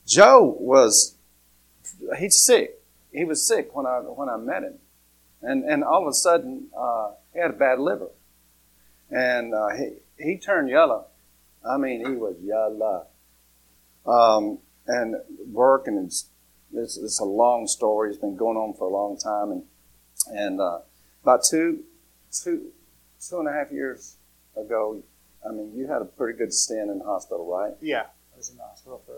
Joe 0.08 0.56
was 0.60 1.18
he's 2.18 2.42
sick. 2.42 2.82
He 3.12 3.26
was 3.26 3.46
sick 3.46 3.76
when 3.76 3.86
I 3.86 4.00
when 4.00 4.30
I 4.30 4.38
met 4.38 4.64
him, 4.64 4.76
and 5.42 5.64
and 5.66 5.84
all 5.84 6.02
of 6.02 6.08
a 6.08 6.14
sudden 6.14 6.68
uh, 6.78 7.12
he 7.34 7.40
had 7.40 7.52
a 7.52 7.54
bad 7.56 7.80
liver, 7.80 8.10
and 9.12 9.54
uh, 9.54 9.70
he 9.76 9.98
he 10.18 10.38
turned 10.38 10.70
yellow. 10.70 11.08
I 11.68 11.78
mean, 11.78 12.06
he 12.06 12.14
was 12.14 12.36
yellow. 12.42 13.08
Um, 14.06 14.60
and 14.88 15.16
work 15.52 15.88
and 15.88 16.06
it's, 16.06 16.30
it's 16.74 16.98
it's 16.98 17.20
a 17.20 17.26
long 17.26 17.68
story. 17.68 18.10
It's 18.10 18.20
been 18.20 18.36
going 18.36 18.58
on 18.58 18.74
for 18.76 18.88
a 18.88 18.94
long 18.94 19.18
time, 19.18 19.52
and 19.52 19.64
and 20.28 20.62
uh, 20.62 20.80
about 21.24 21.44
two 21.44 21.84
two 22.44 22.72
two 23.20 23.40
and 23.40 23.48
a 23.48 23.52
half 23.52 23.72
years 23.72 24.18
ago, 24.56 25.02
I 25.48 25.52
mean, 25.52 25.74
you 25.76 25.88
had 25.88 26.02
a 26.02 26.06
pretty 26.06 26.38
good 26.38 26.54
stint 26.54 26.90
in 26.90 27.00
the 27.00 27.06
hospital, 27.06 27.46
right? 27.46 27.74
Yeah. 27.82 28.04
I 28.34 28.38
was 28.38 28.50
in 28.50 28.58
the 28.58 28.64
hospital 28.64 29.02
for 29.06 29.16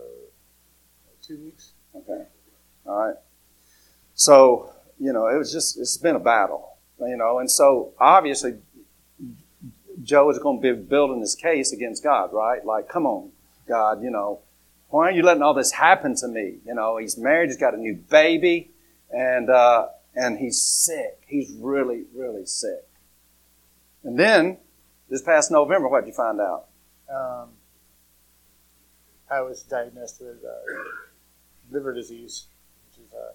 two 1.21 1.37
weeks. 1.43 1.71
Okay. 1.95 2.23
All 2.85 3.07
right. 3.07 3.15
So, 4.13 4.71
you 4.99 5.13
know, 5.13 5.27
it 5.27 5.37
was 5.37 5.51
just, 5.51 5.77
it's 5.77 5.97
been 5.97 6.15
a 6.15 6.19
battle, 6.19 6.77
you 6.99 7.17
know, 7.17 7.39
and 7.39 7.49
so 7.49 7.93
obviously 7.99 8.57
Joe 10.03 10.29
is 10.29 10.39
going 10.39 10.61
to 10.61 10.73
be 10.75 10.81
building 10.81 11.21
his 11.21 11.35
case 11.35 11.71
against 11.71 12.03
God, 12.03 12.31
right? 12.33 12.65
Like, 12.65 12.87
come 12.87 13.05
on, 13.05 13.31
God, 13.67 14.01
you 14.01 14.09
know, 14.09 14.39
why 14.89 15.09
are 15.09 15.11
you 15.11 15.23
letting 15.23 15.43
all 15.43 15.53
this 15.53 15.71
happen 15.71 16.15
to 16.15 16.27
me? 16.27 16.57
You 16.65 16.73
know, 16.73 16.97
he's 16.97 17.17
married, 17.17 17.49
he's 17.49 17.57
got 17.57 17.73
a 17.73 17.77
new 17.77 17.95
baby, 17.95 18.71
and, 19.11 19.49
uh, 19.49 19.87
and 20.15 20.37
he's 20.39 20.61
sick. 20.61 21.21
He's 21.27 21.51
really, 21.59 22.05
really 22.15 22.45
sick. 22.45 22.87
And 24.03 24.17
then, 24.17 24.57
this 25.09 25.21
past 25.21 25.51
November, 25.51 25.87
what 25.87 26.01
did 26.01 26.07
you 26.07 26.13
find 26.13 26.39
out? 26.39 26.67
Um, 27.09 27.49
I 29.29 29.41
was 29.41 29.63
diagnosed 29.63 30.21
with 30.21 30.37
uh, 30.43 31.71
liver 31.71 31.93
disease, 31.93 32.47
which 32.87 33.05
is 33.05 33.13
uh, 33.13 33.33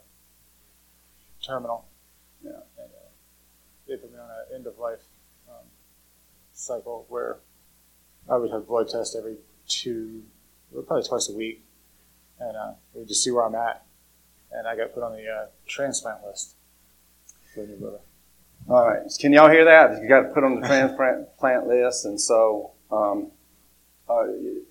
terminal. 1.44 1.86
Yeah. 2.42 2.50
And, 2.78 2.90
uh, 2.90 3.08
they 3.88 3.96
put 3.96 4.12
me 4.12 4.18
on 4.18 4.30
an 4.30 4.54
end 4.54 4.66
of 4.66 4.78
life 4.78 5.02
um, 5.48 5.66
cycle 6.52 7.06
where 7.08 7.38
I 8.30 8.36
would 8.36 8.50
have 8.50 8.66
blood 8.66 8.88
tests 8.88 9.16
every 9.16 9.36
two, 9.66 10.22
probably 10.72 11.02
twice 11.02 11.28
a 11.28 11.36
week, 11.36 11.64
and 12.38 12.56
uh, 12.56 12.72
we 12.94 13.00
would 13.00 13.08
just 13.08 13.24
see 13.24 13.30
where 13.30 13.44
I'm 13.44 13.54
at. 13.54 13.84
And 14.52 14.66
I 14.68 14.76
got 14.76 14.94
put 14.94 15.02
on 15.02 15.12
the 15.12 15.26
uh, 15.26 15.46
transplant 15.66 16.24
list 16.24 16.54
for 17.54 17.62
a 17.64 17.66
new 17.66 17.76
liver. 17.76 18.00
All 18.68 18.88
right. 18.88 19.02
Can 19.18 19.32
y'all 19.32 19.50
hear 19.50 19.64
that? 19.64 20.00
You 20.02 20.08
got 20.08 20.22
to 20.22 20.28
put 20.28 20.44
on 20.44 20.60
the 20.60 20.66
transplant 20.66 21.36
plant 21.38 21.66
list, 21.66 22.04
and 22.04 22.20
so 22.20 22.72
um, 22.90 23.30
uh, 24.08 24.24
you, 24.24 24.62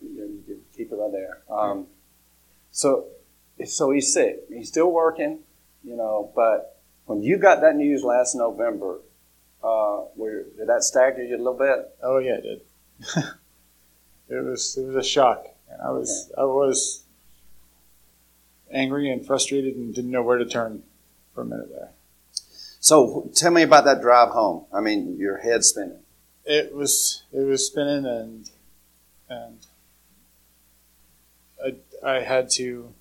you 0.00 0.42
can 0.46 0.60
keep 0.76 0.92
it 0.92 0.96
right 0.96 1.12
there. 1.12 1.42
Um, 1.50 1.86
so, 2.70 3.06
so 3.64 3.90
he's 3.90 4.12
sick. 4.12 4.40
He's 4.48 4.68
still 4.68 4.90
working, 4.90 5.40
you 5.82 5.96
know. 5.96 6.30
But 6.34 6.80
when 7.06 7.22
you 7.22 7.38
got 7.38 7.60
that 7.62 7.76
news 7.76 8.02
last 8.02 8.34
November, 8.34 9.00
uh, 9.62 9.98
where, 10.14 10.44
did 10.44 10.68
that 10.68 10.82
stagger 10.82 11.22
you 11.22 11.36
a 11.36 11.38
little 11.38 11.58
bit? 11.58 11.96
Oh 12.02 12.18
yeah, 12.18 12.34
it 12.34 12.42
did. 12.42 12.60
it 14.28 14.44
was 14.44 14.76
it 14.76 14.86
was 14.86 14.96
a 14.96 15.02
shock, 15.02 15.46
and 15.70 15.80
I 15.80 15.90
was 15.90 16.30
I 16.36 16.44
was 16.44 17.04
angry 18.70 19.10
and 19.10 19.24
frustrated 19.24 19.76
and 19.76 19.94
didn't 19.94 20.10
know 20.10 20.22
where 20.22 20.38
to 20.38 20.46
turn 20.46 20.82
for 21.34 21.42
a 21.42 21.44
minute 21.44 21.70
there. 21.70 21.90
So 22.82 23.30
tell 23.36 23.52
me 23.52 23.62
about 23.62 23.84
that 23.84 24.00
drive 24.02 24.30
home. 24.30 24.64
I 24.74 24.80
mean, 24.80 25.16
your 25.16 25.38
head 25.38 25.64
spinning. 25.64 26.00
It 26.44 26.74
was 26.74 27.22
it 27.32 27.42
was 27.42 27.64
spinning 27.64 28.04
and 28.04 28.50
and 29.28 29.66
I 31.64 31.76
I 32.04 32.20
had 32.22 32.50
to 32.54 32.92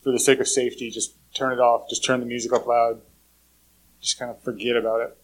for 0.00 0.12
the 0.12 0.20
sake 0.20 0.38
of 0.38 0.46
safety 0.46 0.90
just 0.90 1.16
turn 1.34 1.52
it 1.52 1.58
off, 1.58 1.88
just 1.90 2.04
turn 2.04 2.20
the 2.20 2.26
music 2.26 2.52
up 2.52 2.68
loud, 2.68 3.00
just 4.00 4.16
kind 4.16 4.30
of 4.30 4.40
forget 4.44 4.76
about 4.76 5.00
it 5.00 5.16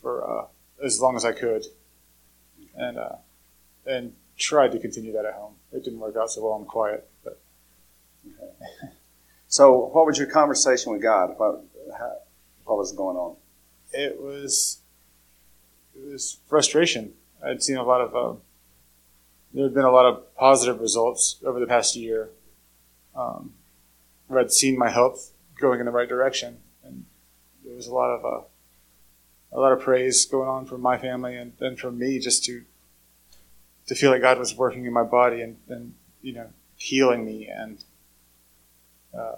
for 0.00 0.22
uh, 0.22 0.46
as 0.84 1.00
long 1.00 1.16
as 1.16 1.24
I 1.24 1.32
could, 1.32 1.66
and 2.76 2.96
uh, 2.96 3.16
and 3.84 4.14
tried 4.38 4.70
to 4.70 4.78
continue 4.78 5.12
that 5.14 5.24
at 5.24 5.34
home. 5.34 5.54
It 5.72 5.82
didn't 5.82 5.98
work 5.98 6.14
out 6.16 6.30
so 6.30 6.44
well. 6.44 6.52
I'm 6.52 6.64
quiet, 6.64 7.08
but 7.24 7.40
So, 9.50 9.90
what 9.92 10.06
was 10.06 10.16
your 10.16 10.28
conversation 10.28 10.92
with 10.92 11.02
God? 11.02 11.34
What, 11.36 11.62
how, 11.98 12.16
what 12.64 12.78
was 12.78 12.92
going 12.92 13.16
on? 13.18 13.36
it 13.92 14.20
was 14.20 14.78
it 15.94 16.12
was 16.12 16.38
frustration. 16.46 17.12
I'd 17.44 17.62
seen 17.62 17.76
a 17.76 17.82
lot 17.82 18.00
of 18.00 18.14
uh, 18.14 18.38
there 19.52 19.64
had 19.64 19.74
been 19.74 19.84
a 19.84 19.90
lot 19.90 20.06
of 20.06 20.34
positive 20.36 20.80
results 20.80 21.36
over 21.44 21.58
the 21.58 21.66
past 21.66 21.96
year. 21.96 22.30
Um, 23.14 23.54
where 24.28 24.38
I'd 24.38 24.52
seen 24.52 24.78
my 24.78 24.90
health 24.90 25.32
going 25.60 25.80
in 25.80 25.86
the 25.86 25.92
right 25.92 26.08
direction, 26.08 26.58
and 26.84 27.04
there 27.64 27.74
was 27.74 27.88
a 27.88 27.94
lot 27.94 28.10
of 28.10 28.24
uh, 28.24 28.44
a 29.52 29.58
lot 29.58 29.72
of 29.72 29.80
praise 29.80 30.24
going 30.24 30.48
on 30.48 30.66
from 30.66 30.80
my 30.80 30.96
family 30.96 31.36
and, 31.36 31.52
and 31.60 31.78
from 31.78 31.98
me 31.98 32.18
just 32.18 32.44
to 32.44 32.62
to 33.88 33.94
feel 33.94 34.12
like 34.12 34.22
God 34.22 34.38
was 34.38 34.54
working 34.54 34.84
in 34.84 34.92
my 34.92 35.02
body 35.02 35.40
and, 35.40 35.56
and 35.68 35.94
you 36.22 36.32
know 36.32 36.50
healing 36.76 37.24
me 37.24 37.48
and 37.48 37.82
uh, 39.16 39.36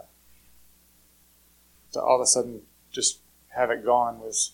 to 1.92 2.00
all 2.00 2.16
of 2.16 2.22
a 2.22 2.26
sudden 2.26 2.62
just 2.90 3.20
have 3.54 3.70
it 3.70 3.84
gone 3.84 4.18
was 4.20 4.52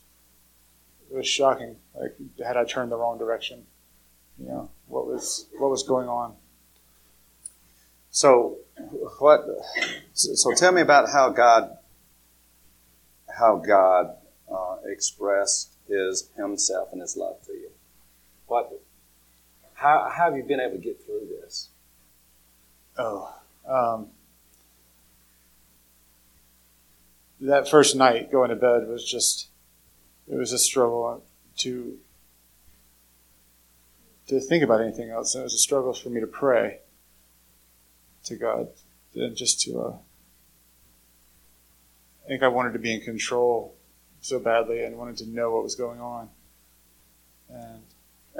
was 1.10 1.26
shocking. 1.26 1.76
Like 1.94 2.16
had 2.44 2.56
I 2.56 2.64
turned 2.64 2.92
the 2.92 2.96
wrong 2.96 3.18
direction, 3.18 3.64
you 4.38 4.46
know 4.46 4.70
what 4.86 5.06
was 5.06 5.46
what 5.58 5.70
was 5.70 5.82
going 5.82 6.08
on. 6.08 6.34
So, 8.10 8.56
what? 9.18 9.46
So, 10.14 10.52
tell 10.56 10.72
me 10.72 10.80
about 10.80 11.08
how 11.10 11.30
God, 11.30 11.76
how 13.38 13.56
God 13.56 14.16
uh, 14.52 14.76
expressed 14.86 15.74
His 15.86 16.28
Himself 16.36 16.88
and 16.92 17.00
His 17.00 17.16
love 17.16 17.40
to 17.46 17.52
you. 17.52 17.70
What? 18.46 18.72
How, 19.74 20.10
how 20.12 20.24
have 20.24 20.36
you 20.36 20.42
been 20.42 20.58
able 20.58 20.76
to 20.76 20.82
get 20.82 21.04
through 21.04 21.28
this? 21.40 21.68
Oh, 22.96 23.32
um, 23.68 24.08
that 27.40 27.68
first 27.68 27.94
night 27.96 28.30
going 28.32 28.50
to 28.50 28.56
bed 28.56 28.88
was 28.88 29.04
just 29.08 29.48
it 30.30 30.36
was 30.36 30.52
a 30.52 30.58
struggle 30.58 31.22
to 31.58 31.98
to 34.28 34.40
think 34.40 34.62
about 34.62 34.80
anything 34.82 35.10
else. 35.10 35.34
and 35.34 35.42
It 35.42 35.44
was 35.44 35.54
a 35.54 35.58
struggle 35.58 35.94
for 35.94 36.10
me 36.10 36.20
to 36.20 36.26
pray 36.26 36.80
to 38.24 38.36
God 38.36 38.68
and 39.14 39.34
just 39.36 39.60
to. 39.62 39.80
Uh, 39.80 39.96
I 42.24 42.28
think 42.28 42.42
I 42.42 42.48
wanted 42.48 42.74
to 42.74 42.78
be 42.78 42.92
in 42.92 43.00
control 43.00 43.74
so 44.20 44.38
badly 44.38 44.84
and 44.84 44.98
wanted 44.98 45.16
to 45.18 45.26
know 45.30 45.50
what 45.52 45.62
was 45.62 45.74
going 45.76 45.98
on. 46.00 46.28
And 47.48 47.80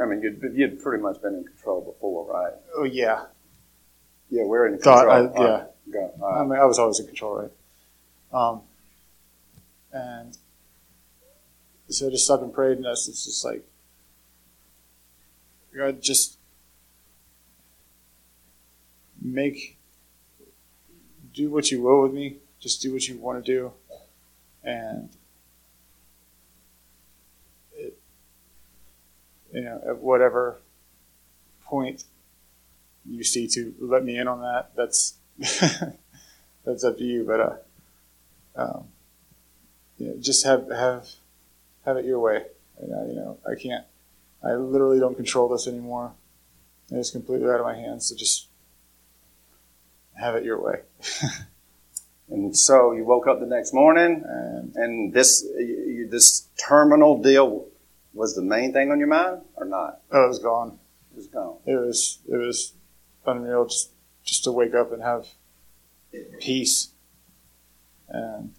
I 0.00 0.04
mean, 0.04 0.20
you'd, 0.20 0.42
you'd 0.54 0.82
pretty 0.82 1.02
much 1.02 1.22
been 1.22 1.34
in 1.36 1.44
control 1.44 1.80
before, 1.80 2.30
right? 2.30 2.52
oh 2.76 2.84
yeah, 2.84 3.24
Yeah, 4.28 4.44
we're 4.44 4.66
in 4.66 4.78
Thought 4.78 5.06
control. 5.06 5.46
I- 5.46 5.46
yeah. 5.46 6.06
All 6.20 6.34
I 6.34 6.42
mean, 6.44 6.60
I 6.60 6.66
was 6.66 6.78
always 6.78 7.00
in 7.00 7.06
control, 7.06 7.36
right? 7.40 7.50
Um, 8.38 8.60
and 9.92 10.36
so 11.88 12.06
I 12.06 12.10
just 12.10 12.24
stopped 12.24 12.42
and 12.42 12.52
prayed, 12.52 12.76
and 12.76 12.84
that's 12.84 13.08
it's 13.08 13.24
just 13.24 13.44
like, 13.44 13.64
God, 15.74 16.02
just 16.02 16.36
make, 19.20 19.78
do 21.34 21.50
what 21.50 21.70
you 21.70 21.82
will 21.82 22.02
with 22.02 22.12
me. 22.12 22.36
Just 22.60 22.82
do 22.82 22.92
what 22.92 23.06
you 23.06 23.16
want 23.16 23.44
to 23.44 23.52
do, 23.52 23.72
and 24.64 25.08
it, 27.76 27.96
you 29.52 29.60
know, 29.62 29.80
at 29.88 29.98
whatever 29.98 30.58
point 31.64 32.04
you 33.06 33.22
see 33.22 33.46
to 33.46 33.74
let 33.78 34.04
me 34.04 34.18
in 34.18 34.26
on 34.26 34.40
that, 34.40 34.72
that's 34.76 35.14
that's 36.64 36.84
up 36.84 36.98
to 36.98 37.04
you. 37.04 37.24
But 37.24 37.40
uh, 37.40 37.56
um, 38.56 38.88
you 39.98 40.08
know, 40.08 40.14
just 40.18 40.44
have 40.44 40.70
have 40.70 41.08
have 41.84 41.96
it 41.96 42.04
your 42.04 42.20
way. 42.20 42.44
And, 42.80 42.92
uh, 42.92 43.04
you 43.06 43.14
know, 43.14 43.38
I 43.46 43.60
can't. 43.60 43.84
I 44.42 44.52
literally 44.54 45.00
don't 45.00 45.16
control 45.16 45.48
this 45.48 45.66
anymore. 45.66 46.12
It's 46.90 47.10
completely 47.10 47.50
out 47.50 47.60
of 47.60 47.66
my 47.66 47.74
hands. 47.74 48.06
So 48.06 48.16
just 48.16 48.48
have 50.18 50.36
it 50.36 50.44
your 50.44 50.60
way. 50.60 50.80
and 52.30 52.56
so 52.56 52.92
you 52.92 53.04
woke 53.04 53.26
up 53.26 53.40
the 53.40 53.46
next 53.46 53.74
morning, 53.74 54.22
and, 54.26 54.74
and 54.76 55.12
this 55.12 55.44
you, 55.58 56.08
this 56.08 56.48
terminal 56.56 57.20
deal 57.20 57.66
was 58.14 58.34
the 58.34 58.42
main 58.42 58.72
thing 58.72 58.90
on 58.90 58.98
your 58.98 59.08
mind, 59.08 59.42
or 59.56 59.64
not? 59.64 60.00
Oh, 60.10 60.24
it 60.24 60.28
was 60.28 60.38
gone. 60.38 60.78
It 61.12 61.16
was 61.16 61.26
gone. 61.26 61.56
It 61.66 61.74
was 61.74 62.18
it 62.28 62.36
was 62.36 62.72
unreal 63.26 63.66
just 63.66 63.90
just 64.24 64.44
to 64.44 64.52
wake 64.52 64.74
up 64.74 64.92
and 64.92 65.02
have 65.02 65.26
peace, 66.40 66.90
and 68.08 68.54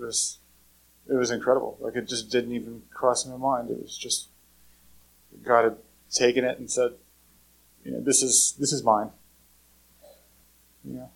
was 0.00 0.38
it 1.08 1.14
was 1.14 1.30
incredible. 1.30 1.78
Like 1.80 1.96
it 1.96 2.08
just 2.08 2.30
didn't 2.30 2.52
even 2.52 2.82
cross 2.92 3.26
my 3.26 3.36
mind. 3.36 3.70
It 3.70 3.80
was 3.80 3.96
just 3.96 4.28
God 5.42 5.64
had 5.64 5.76
taken 6.10 6.44
it 6.44 6.58
and 6.58 6.70
said, 6.70 6.92
you 7.84 7.92
know, 7.92 8.00
this 8.00 8.22
is 8.22 8.54
this 8.58 8.72
is 8.72 8.82
mine. 8.82 9.10
You 10.84 10.94
know. 10.94 11.10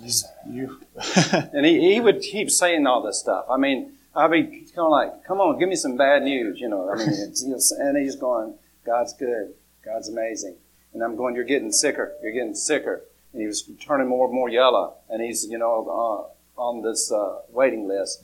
You. 0.50 0.80
and 1.52 1.64
he, 1.64 1.94
he 1.94 2.00
would 2.00 2.20
keep 2.20 2.50
saying 2.50 2.86
all 2.86 3.02
this 3.02 3.20
stuff. 3.20 3.46
I 3.48 3.56
mean, 3.56 3.92
I'd 4.14 4.30
be 4.30 4.42
kind 4.42 4.78
of 4.78 4.90
like, 4.90 5.24
come 5.24 5.40
on, 5.40 5.58
give 5.58 5.68
me 5.68 5.76
some 5.76 5.96
bad 5.96 6.22
news, 6.22 6.60
you 6.60 6.68
know. 6.68 6.90
I 6.90 6.96
mean, 6.96 7.08
it's, 7.10 7.72
and 7.72 7.96
he's 7.96 8.16
going, 8.16 8.54
God's 8.84 9.12
good. 9.12 9.54
God's 9.84 10.08
amazing. 10.08 10.56
And 10.92 11.02
I'm 11.02 11.16
going, 11.16 11.34
you're 11.34 11.44
getting 11.44 11.72
sicker. 11.72 12.12
You're 12.22 12.32
getting 12.32 12.54
sicker. 12.54 13.02
And 13.32 13.40
he 13.40 13.46
was 13.46 13.62
turning 13.80 14.08
more 14.08 14.26
and 14.26 14.34
more 14.34 14.48
yellow. 14.48 14.94
And 15.08 15.22
he's, 15.22 15.46
you 15.46 15.58
know, 15.58 16.30
uh, 16.30 16.33
on 16.56 16.82
this 16.82 17.10
uh, 17.12 17.40
waiting 17.50 17.88
list. 17.88 18.22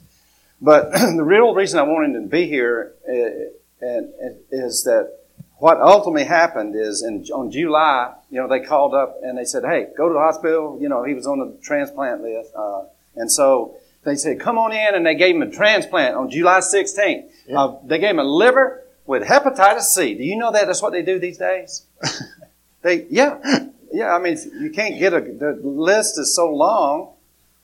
But 0.61 0.93
the 1.17 1.25
real 1.25 1.55
reason 1.55 1.79
I 1.79 1.83
wanted 1.83 2.21
to 2.21 2.27
be 2.27 2.47
here 2.47 2.95
is, 3.07 3.55
uh, 3.83 4.29
is 4.51 4.85
that 4.85 5.21
what 5.59 5.79
ultimately 5.81 6.25
happened 6.25 6.75
is 6.75 7.03
in, 7.03 7.25
on 7.35 7.51
July, 7.51 8.15
you 8.31 8.41
know, 8.41 8.49
they 8.49 8.61
called 8.61 8.95
up 8.95 9.19
and 9.23 9.37
they 9.37 9.45
said, 9.45 9.63
hey, 9.65 9.89
go 9.97 10.09
to 10.09 10.15
the 10.15 10.21
hospital. 10.21 10.79
You 10.81 10.89
know, 10.89 11.05
he 11.05 11.15
was 11.15 11.27
on 11.27 11.39
the 11.39 11.59
transplant 11.63 12.23
list. 12.23 12.53
Uh, 12.55 12.85
and 13.17 13.31
so 13.31 13.77
they 14.05 14.17
said, 14.17 14.41
come 14.41 14.57
on 14.57 14.73
in. 14.73 14.95
And 14.95 15.05
they 15.05 15.15
gave 15.15 15.37
him 15.37 15.43
a 15.43 15.51
transplant 15.51 16.15
on 16.17 16.31
July 16.31 16.61
16th. 16.61 17.31
Yeah. 17.47 17.61
Uh, 17.61 17.79
they 17.85 17.99
gave 17.99 18.11
him 18.11 18.19
a 18.19 18.25
liver 18.25 18.85
with 19.05 19.23
hepatitis 19.23 19.83
C. 19.83 20.15
Do 20.15 20.25
you 20.25 20.37
know 20.37 20.51
that 20.51 20.67
that's 20.67 20.81
what 20.81 20.93
they 20.93 21.03
do 21.03 21.19
these 21.19 21.37
days? 21.37 21.85
they, 22.83 23.07
yeah. 23.11 23.67
Yeah, 23.93 24.15
I 24.15 24.19
mean, 24.21 24.39
you 24.61 24.71
can't 24.71 24.99
get 24.99 25.13
a, 25.13 25.21
the 25.21 25.61
list 25.63 26.19
is 26.19 26.35
so 26.35 26.49
long 26.49 27.15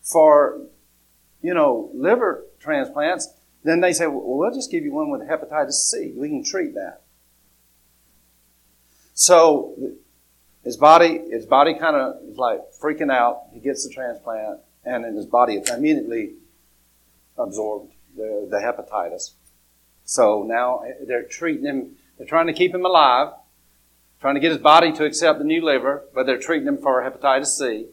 for, 0.06 0.60
you 1.42 1.52
know, 1.52 1.90
liver 1.94 2.44
transplants. 2.60 3.28
Then 3.64 3.80
they 3.80 3.92
say, 3.92 4.06
well, 4.06 4.22
we'll 4.24 4.54
just 4.54 4.70
give 4.70 4.84
you 4.84 4.92
one 4.92 5.10
with 5.10 5.22
hepatitis 5.22 5.72
C. 5.72 6.12
We 6.16 6.28
can 6.28 6.44
treat 6.44 6.74
that. 6.74 7.02
So 9.14 9.74
his 10.62 10.76
body, 10.76 11.22
his 11.30 11.46
body 11.46 11.74
kind 11.74 11.96
of 11.96 12.22
is 12.28 12.36
like 12.36 12.60
freaking 12.80 13.12
out. 13.12 13.42
He 13.52 13.60
gets 13.60 13.86
the 13.86 13.92
transplant, 13.92 14.60
and 14.84 15.04
then 15.04 15.16
his 15.16 15.26
body 15.26 15.60
immediately 15.72 16.34
absorbed 17.36 17.92
the, 18.16 18.46
the 18.50 18.58
hepatitis. 18.58 19.32
So 20.04 20.44
now 20.44 20.80
eh, 20.80 20.92
they're 21.06 21.24
treating 21.24 21.64
him. 21.64 21.96
They're 22.16 22.26
trying 22.26 22.46
to 22.46 22.52
keep 22.52 22.74
him 22.74 22.84
alive, 22.84 23.32
trying 24.20 24.34
to 24.34 24.40
get 24.40 24.52
his 24.52 24.60
body 24.60 24.92
to 24.92 25.04
accept 25.04 25.38
the 25.38 25.44
new 25.44 25.64
liver, 25.64 26.04
but 26.14 26.26
they're 26.26 26.38
treating 26.38 26.68
him 26.68 26.78
for 26.78 27.02
hepatitis 27.02 27.46
C, 27.46 27.86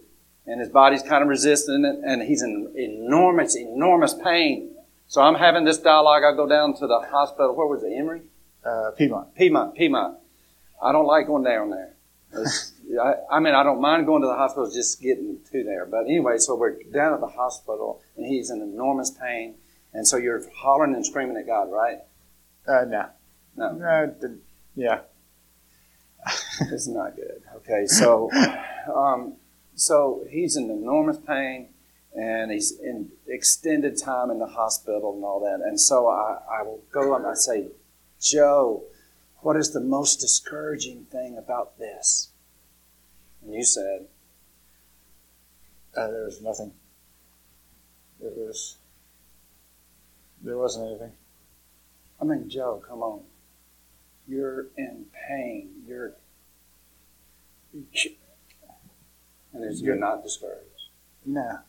and 0.45 0.59
his 0.59 0.69
body's 0.69 1.03
kind 1.03 1.23
of 1.23 1.29
resisting 1.29 1.85
it, 1.85 1.99
and 2.05 2.21
he's 2.21 2.41
in 2.41 2.73
enormous, 2.75 3.55
enormous 3.55 4.13
pain. 4.13 4.75
So 5.07 5.21
I'm 5.21 5.35
having 5.35 5.63
this 5.63 5.77
dialogue. 5.77 6.23
I 6.23 6.35
go 6.35 6.47
down 6.47 6.75
to 6.75 6.87
the 6.87 6.99
hospital. 6.99 7.55
Where 7.55 7.67
was 7.67 7.83
it? 7.83 7.93
Emory? 7.95 8.21
Uh, 8.65 8.91
Piedmont. 8.97 9.35
Piedmont. 9.35 9.75
Piedmont. 9.75 10.17
I 10.81 10.91
don't 10.91 11.05
like 11.05 11.27
going 11.27 11.43
down 11.43 11.69
there. 11.69 11.93
I, 13.01 13.13
I, 13.31 13.39
mean, 13.39 13.53
I 13.53 13.63
don't 13.63 13.79
mind 13.79 14.05
going 14.05 14.21
to 14.21 14.27
the 14.27 14.35
hospital, 14.35 14.69
just 14.69 15.01
getting 15.01 15.39
to 15.51 15.63
there. 15.63 15.85
But 15.85 16.01
anyway, 16.01 16.37
so 16.37 16.55
we're 16.55 16.81
down 16.91 17.13
at 17.13 17.19
the 17.19 17.27
hospital, 17.27 18.01
and 18.17 18.25
he's 18.25 18.49
in 18.49 18.61
enormous 18.61 19.11
pain. 19.11 19.55
And 19.93 20.07
so 20.07 20.17
you're 20.17 20.43
hollering 20.55 20.95
and 20.95 21.05
screaming 21.05 21.37
at 21.37 21.45
God, 21.45 21.71
right? 21.71 21.99
Uh, 22.67 22.85
no. 22.85 23.09
No. 23.55 24.13
Uh, 24.23 24.27
yeah. 24.75 25.01
it's 26.71 26.87
not 26.87 27.15
good. 27.15 27.43
Okay, 27.57 27.85
so, 27.85 28.31
um, 28.93 29.35
so 29.75 30.25
he's 30.29 30.55
in 30.55 30.69
enormous 30.69 31.17
pain, 31.17 31.69
and 32.15 32.51
he's 32.51 32.71
in 32.71 33.11
extended 33.27 33.97
time 33.97 34.29
in 34.29 34.39
the 34.39 34.47
hospital 34.47 35.13
and 35.15 35.23
all 35.23 35.39
that. 35.39 35.65
And 35.65 35.79
so 35.79 36.07
I, 36.07 36.39
I 36.59 36.61
will 36.61 36.81
go 36.91 37.13
up 37.13 37.21
and 37.21 37.27
I 37.27 37.33
say, 37.33 37.67
Joe, 38.21 38.83
what 39.41 39.57
is 39.57 39.73
the 39.73 39.81
most 39.81 40.17
discouraging 40.17 41.05
thing 41.11 41.37
about 41.37 41.77
this? 41.77 42.29
And 43.43 43.53
you 43.53 43.63
said, 43.63 44.07
uh, 45.97 46.07
There 46.07 46.23
was 46.25 46.41
nothing. 46.41 46.71
It 48.21 48.33
was, 48.37 48.77
there 50.41 50.57
wasn't 50.57 50.87
anything. 50.87 51.11
I 52.21 52.25
mean, 52.25 52.49
Joe, 52.49 52.81
come 52.87 53.01
on. 53.01 53.21
You're 54.27 54.67
in 54.77 55.07
pain. 55.27 55.71
You're, 55.85 56.13
and 59.53 59.79
you're 59.79 59.95
not 59.95 60.23
discouraged. 60.23 60.89
Nah. 61.25 61.59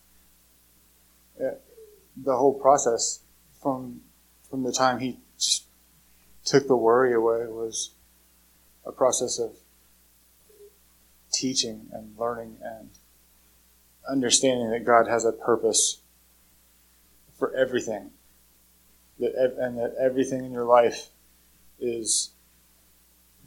Uh, 1.41 1.51
the 2.17 2.37
whole 2.37 2.55
process 2.55 3.21
from 3.61 4.01
from 4.49 4.63
the 4.63 4.73
time 4.73 5.01
he 5.01 5.19
just 5.39 5.65
took 6.45 6.67
the 6.69 6.77
worry 6.77 7.13
away 7.13 7.47
was 7.47 7.91
a 8.87 8.93
process 8.93 9.39
of 9.39 9.57
teaching 11.33 11.89
and 11.93 12.17
learning 12.19 12.57
and 12.63 12.91
understanding 14.09 14.71
that 14.71 14.85
God 14.85 15.09
has 15.09 15.25
a 15.25 15.33
purpose 15.33 16.01
for 17.39 17.55
everything. 17.55 18.11
That 19.19 19.57
and 19.59 19.79
that 19.79 19.95
everything 20.01 20.45
in 20.45 20.53
your 20.53 20.65
life 20.65 21.09
is 21.81 22.31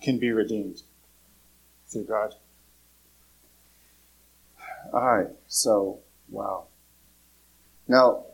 can 0.02 0.20
be 0.20 0.32
redeemed 0.32 0.82
through 1.88 2.06
God. 2.06 2.36
All 4.94 5.02
right. 5.02 5.28
So, 5.48 6.00
wow. 6.30 6.66
Now, 7.88 8.26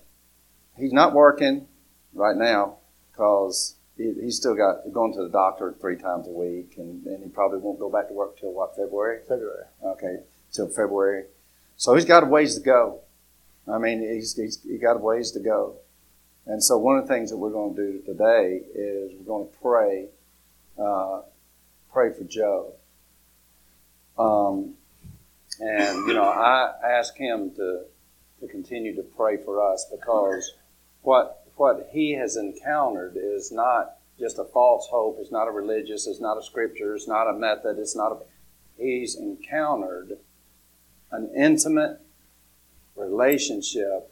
he's 0.77 0.93
not 0.93 1.13
working 1.13 1.67
right 2.13 2.35
now 2.35 2.77
because 3.11 3.75
he, 3.97 4.13
he's 4.21 4.37
still 4.37 4.55
got 4.55 4.91
going 4.91 5.13
to 5.13 5.23
the 5.23 5.29
doctor 5.29 5.75
three 5.79 5.97
times 5.97 6.27
a 6.27 6.31
week, 6.31 6.73
and, 6.77 7.05
and 7.05 7.23
he 7.23 7.29
probably 7.29 7.59
won't 7.59 7.79
go 7.79 7.89
back 7.89 8.07
to 8.07 8.13
work 8.13 8.39
till 8.39 8.53
what 8.53 8.75
February. 8.75 9.19
February. 9.27 9.65
Okay, 9.83 10.17
till 10.51 10.67
February. 10.67 11.25
So 11.77 11.95
he's 11.95 12.05
got 12.05 12.23
a 12.23 12.25
ways 12.25 12.55
to 12.55 12.61
go. 12.61 13.01
I 13.71 13.77
mean, 13.77 14.01
he's, 14.01 14.35
he's 14.35 14.61
he 14.63 14.77
got 14.77 14.95
a 14.95 14.99
ways 14.99 15.31
to 15.31 15.39
go. 15.39 15.77
And 16.45 16.61
so 16.61 16.77
one 16.77 16.97
of 16.97 17.07
the 17.07 17.13
things 17.13 17.29
that 17.29 17.37
we're 17.37 17.51
going 17.51 17.75
to 17.75 17.81
do 17.81 18.01
today 18.05 18.61
is 18.75 19.11
we're 19.17 19.25
going 19.25 19.47
to 19.49 19.57
pray, 19.59 20.07
uh, 20.77 21.21
pray 21.91 22.11
for 22.11 22.25
Joe. 22.25 22.73
Um, 24.17 24.75
and 25.63 26.07
you 26.07 26.13
know, 26.13 26.25
I 26.25 26.73
ask 26.83 27.15
him 27.15 27.51
to 27.55 27.83
to 28.41 28.47
continue 28.47 28.93
to 28.95 29.03
pray 29.03 29.37
for 29.37 29.71
us 29.71 29.85
because 29.89 30.53
what 31.01 31.47
what 31.55 31.89
he 31.91 32.13
has 32.13 32.35
encountered 32.35 33.15
is 33.15 33.51
not 33.51 33.95
just 34.19 34.37
a 34.39 34.43
false 34.43 34.87
hope, 34.91 35.17
it's 35.19 35.31
not 35.31 35.47
a 35.47 35.51
religious, 35.51 36.05
it's 36.05 36.19
not 36.19 36.37
a 36.37 36.43
scripture, 36.43 36.95
it's 36.95 37.07
not 37.07 37.29
a 37.29 37.33
method, 37.33 37.77
it's 37.79 37.95
not 37.95 38.11
a. 38.11 38.17
He's 38.77 39.15
encountered 39.15 40.17
an 41.11 41.31
intimate 41.35 42.01
relationship 42.95 44.11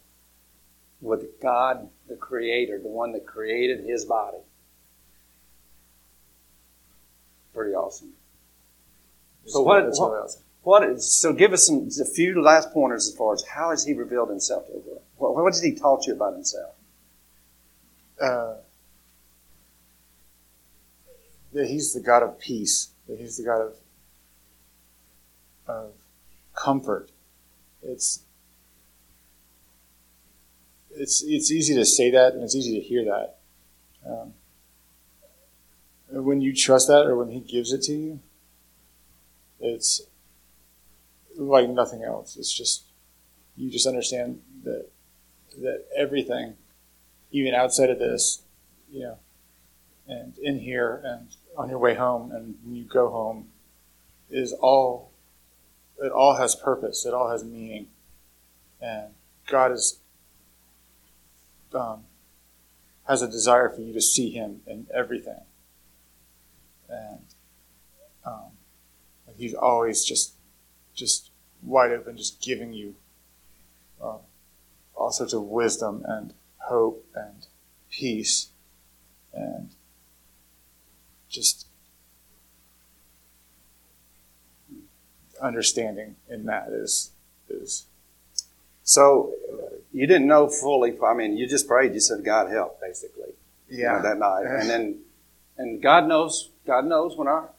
with 1.01 1.41
God, 1.41 1.89
the 2.07 2.15
Creator, 2.15 2.79
the 2.79 2.87
one 2.87 3.11
that 3.11 3.25
created 3.25 3.83
his 3.85 4.05
body. 4.05 4.37
Pretty 7.53 7.73
awesome. 7.73 8.13
So 9.47 9.63
what, 9.63 9.83
what, 9.89 10.35
what 10.63 10.83
is, 10.83 11.11
so 11.11 11.33
give 11.33 11.53
us 11.53 11.67
some 11.67 11.89
a 11.99 12.05
few 12.05 12.41
last 12.41 12.71
pointers 12.71 13.07
as 13.07 13.15
far 13.15 13.33
as 13.33 13.43
how 13.43 13.71
has 13.71 13.85
he 13.85 13.93
revealed 13.93 14.29
himself 14.29 14.67
to 14.67 14.73
you? 14.73 14.99
What, 15.17 15.35
what 15.35 15.45
has 15.45 15.61
he 15.61 15.73
taught 15.73 16.05
you 16.07 16.13
about 16.13 16.33
himself? 16.33 16.75
uh, 18.21 18.55
that 21.53 21.67
He's 21.67 21.93
the 21.93 21.99
God 21.99 22.23
of 22.23 22.39
peace, 22.39 22.89
that 23.07 23.19
He's 23.19 23.37
the 23.37 23.43
God 23.43 23.61
of, 23.61 23.75
of 25.67 25.91
comfort. 26.53 27.09
It's 27.83 28.21
it's 30.91 31.23
it's 31.25 31.51
easy 31.51 31.73
to 31.75 31.85
say 31.85 32.11
that 32.11 32.33
and 32.33 32.43
it's 32.43 32.55
easy 32.55 32.79
to 32.79 32.85
hear 32.85 33.05
that, 33.05 33.37
um, 34.05 34.33
when 36.09 36.41
you 36.41 36.53
trust 36.53 36.87
that 36.87 37.05
or 37.05 37.15
when 37.15 37.29
he 37.29 37.39
gives 37.39 37.73
it 37.73 37.81
to 37.83 37.93
you, 37.93 38.19
it's 39.59 40.01
like 41.47 41.69
nothing 41.69 42.03
else. 42.03 42.37
It's 42.37 42.51
just 42.51 42.85
you 43.55 43.69
just 43.69 43.87
understand 43.87 44.41
that 44.63 44.87
that 45.61 45.85
everything, 45.95 46.55
even 47.31 47.53
outside 47.53 47.89
of 47.89 47.99
this, 47.99 48.43
you 48.91 49.01
know, 49.01 49.17
and 50.07 50.37
in 50.37 50.59
here 50.59 51.01
and 51.03 51.27
on 51.57 51.69
your 51.69 51.79
way 51.79 51.95
home 51.95 52.31
and 52.31 52.55
when 52.63 52.75
you 52.75 52.83
go 52.85 53.09
home, 53.09 53.47
is 54.29 54.53
all. 54.53 55.11
It 56.03 56.11
all 56.11 56.35
has 56.37 56.55
purpose. 56.55 57.05
It 57.05 57.13
all 57.13 57.29
has 57.29 57.43
meaning, 57.43 57.87
and 58.81 59.09
God 59.47 59.71
is 59.71 59.99
um, 61.75 62.05
has 63.07 63.21
a 63.21 63.27
desire 63.27 63.69
for 63.69 63.81
you 63.81 63.93
to 63.93 64.01
see 64.01 64.31
Him 64.31 64.61
in 64.65 64.87
everything, 64.93 65.41
and 66.89 67.19
um, 68.25 68.51
He's 69.37 69.53
always 69.53 70.03
just 70.03 70.33
just 70.95 71.30
wide 71.63 71.91
open, 71.91 72.17
just 72.17 72.41
giving 72.41 72.73
you 72.73 72.95
uh, 74.01 74.17
all 74.95 75.11
sorts 75.11 75.33
of 75.33 75.43
wisdom 75.43 76.03
and 76.07 76.33
hope 76.57 77.05
and 77.15 77.47
peace 77.89 78.49
and 79.33 79.69
just 81.29 81.67
understanding 85.41 86.15
in 86.29 86.45
that 86.45 86.67
is 86.69 87.11
is 87.49 87.85
so 88.83 89.33
you 89.91 90.05
didn't 90.05 90.27
know 90.27 90.47
fully 90.47 90.95
i 91.05 91.13
mean 91.13 91.35
you 91.35 91.47
just 91.47 91.67
prayed 91.67 91.93
you 91.93 91.99
said 91.99 92.23
god 92.23 92.49
help 92.51 92.79
basically. 92.79 93.33
Yeah 93.69 93.97
you 93.97 94.03
know, 94.03 94.09
that 94.09 94.17
night. 94.17 94.45
And 94.45 94.69
then 94.69 94.99
and 95.57 95.81
god 95.81 96.07
knows 96.07 96.49
god 96.65 96.85
knows 96.85 97.17
when 97.17 97.27
our 97.27 97.49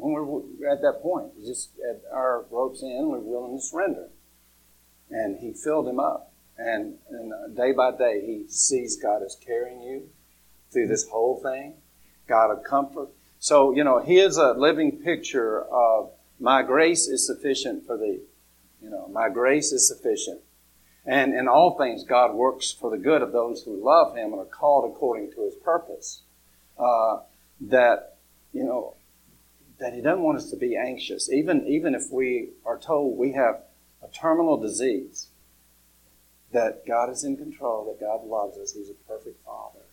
when 0.00 0.12
we're 0.12 0.70
at 0.70 0.80
that 0.82 1.00
point 1.02 1.32
just 1.44 1.70
at 1.88 2.02
our 2.12 2.44
ropes 2.50 2.82
in 2.82 3.08
we're 3.08 3.18
willing 3.18 3.58
to 3.58 3.62
surrender. 3.62 4.08
And 5.10 5.38
he 5.38 5.52
filled 5.52 5.88
him 5.88 5.98
up. 5.98 6.32
And, 6.56 6.98
and 7.08 7.32
uh, 7.32 7.48
day 7.48 7.72
by 7.72 7.92
day 7.92 8.22
he 8.24 8.46
sees 8.48 8.96
god 8.96 9.22
is 9.22 9.36
carrying 9.44 9.82
you 9.82 10.08
through 10.72 10.88
this 10.88 11.08
whole 11.08 11.40
thing. 11.42 11.74
God 12.26 12.50
of 12.50 12.62
comfort. 12.62 13.08
So 13.38 13.74
you 13.74 13.84
know 13.84 14.00
he 14.00 14.18
is 14.18 14.36
a 14.36 14.52
living 14.52 14.98
picture 15.02 15.62
of 15.64 16.10
my 16.40 16.62
grace 16.62 17.06
is 17.06 17.26
sufficient 17.26 17.86
for 17.86 17.96
thee. 17.96 18.20
You 18.82 18.90
know 18.90 19.08
my 19.08 19.28
grace 19.28 19.72
is 19.72 19.88
sufficient. 19.88 20.40
And 21.06 21.32
in 21.34 21.48
all 21.48 21.78
things 21.78 22.04
god 22.04 22.34
works 22.34 22.72
for 22.72 22.90
the 22.90 22.98
good 22.98 23.22
of 23.22 23.32
those 23.32 23.62
who 23.62 23.82
love 23.82 24.16
him 24.16 24.32
and 24.32 24.40
are 24.40 24.44
called 24.44 24.90
according 24.90 25.32
to 25.32 25.44
his 25.44 25.54
purpose. 25.56 26.22
Uh, 26.78 27.20
that 27.60 28.18
you 28.52 28.64
know 28.64 28.94
that 29.78 29.94
he 29.94 30.00
doesn't 30.00 30.22
want 30.22 30.38
us 30.38 30.50
to 30.50 30.56
be 30.56 30.76
anxious 30.76 31.30
even 31.30 31.66
even 31.66 31.94
if 31.94 32.10
we 32.10 32.50
are 32.64 32.78
told 32.78 33.16
we 33.16 33.32
have 33.32 33.62
a 34.02 34.08
terminal 34.08 34.56
disease, 34.56 35.28
that 36.52 36.86
God 36.86 37.10
is 37.10 37.24
in 37.24 37.36
control, 37.36 37.84
that 37.86 38.04
God 38.04 38.24
loves 38.24 38.58
us. 38.58 38.72
He's 38.72 38.90
a 38.90 38.94
perfect 38.94 39.44
Father. 39.44 39.84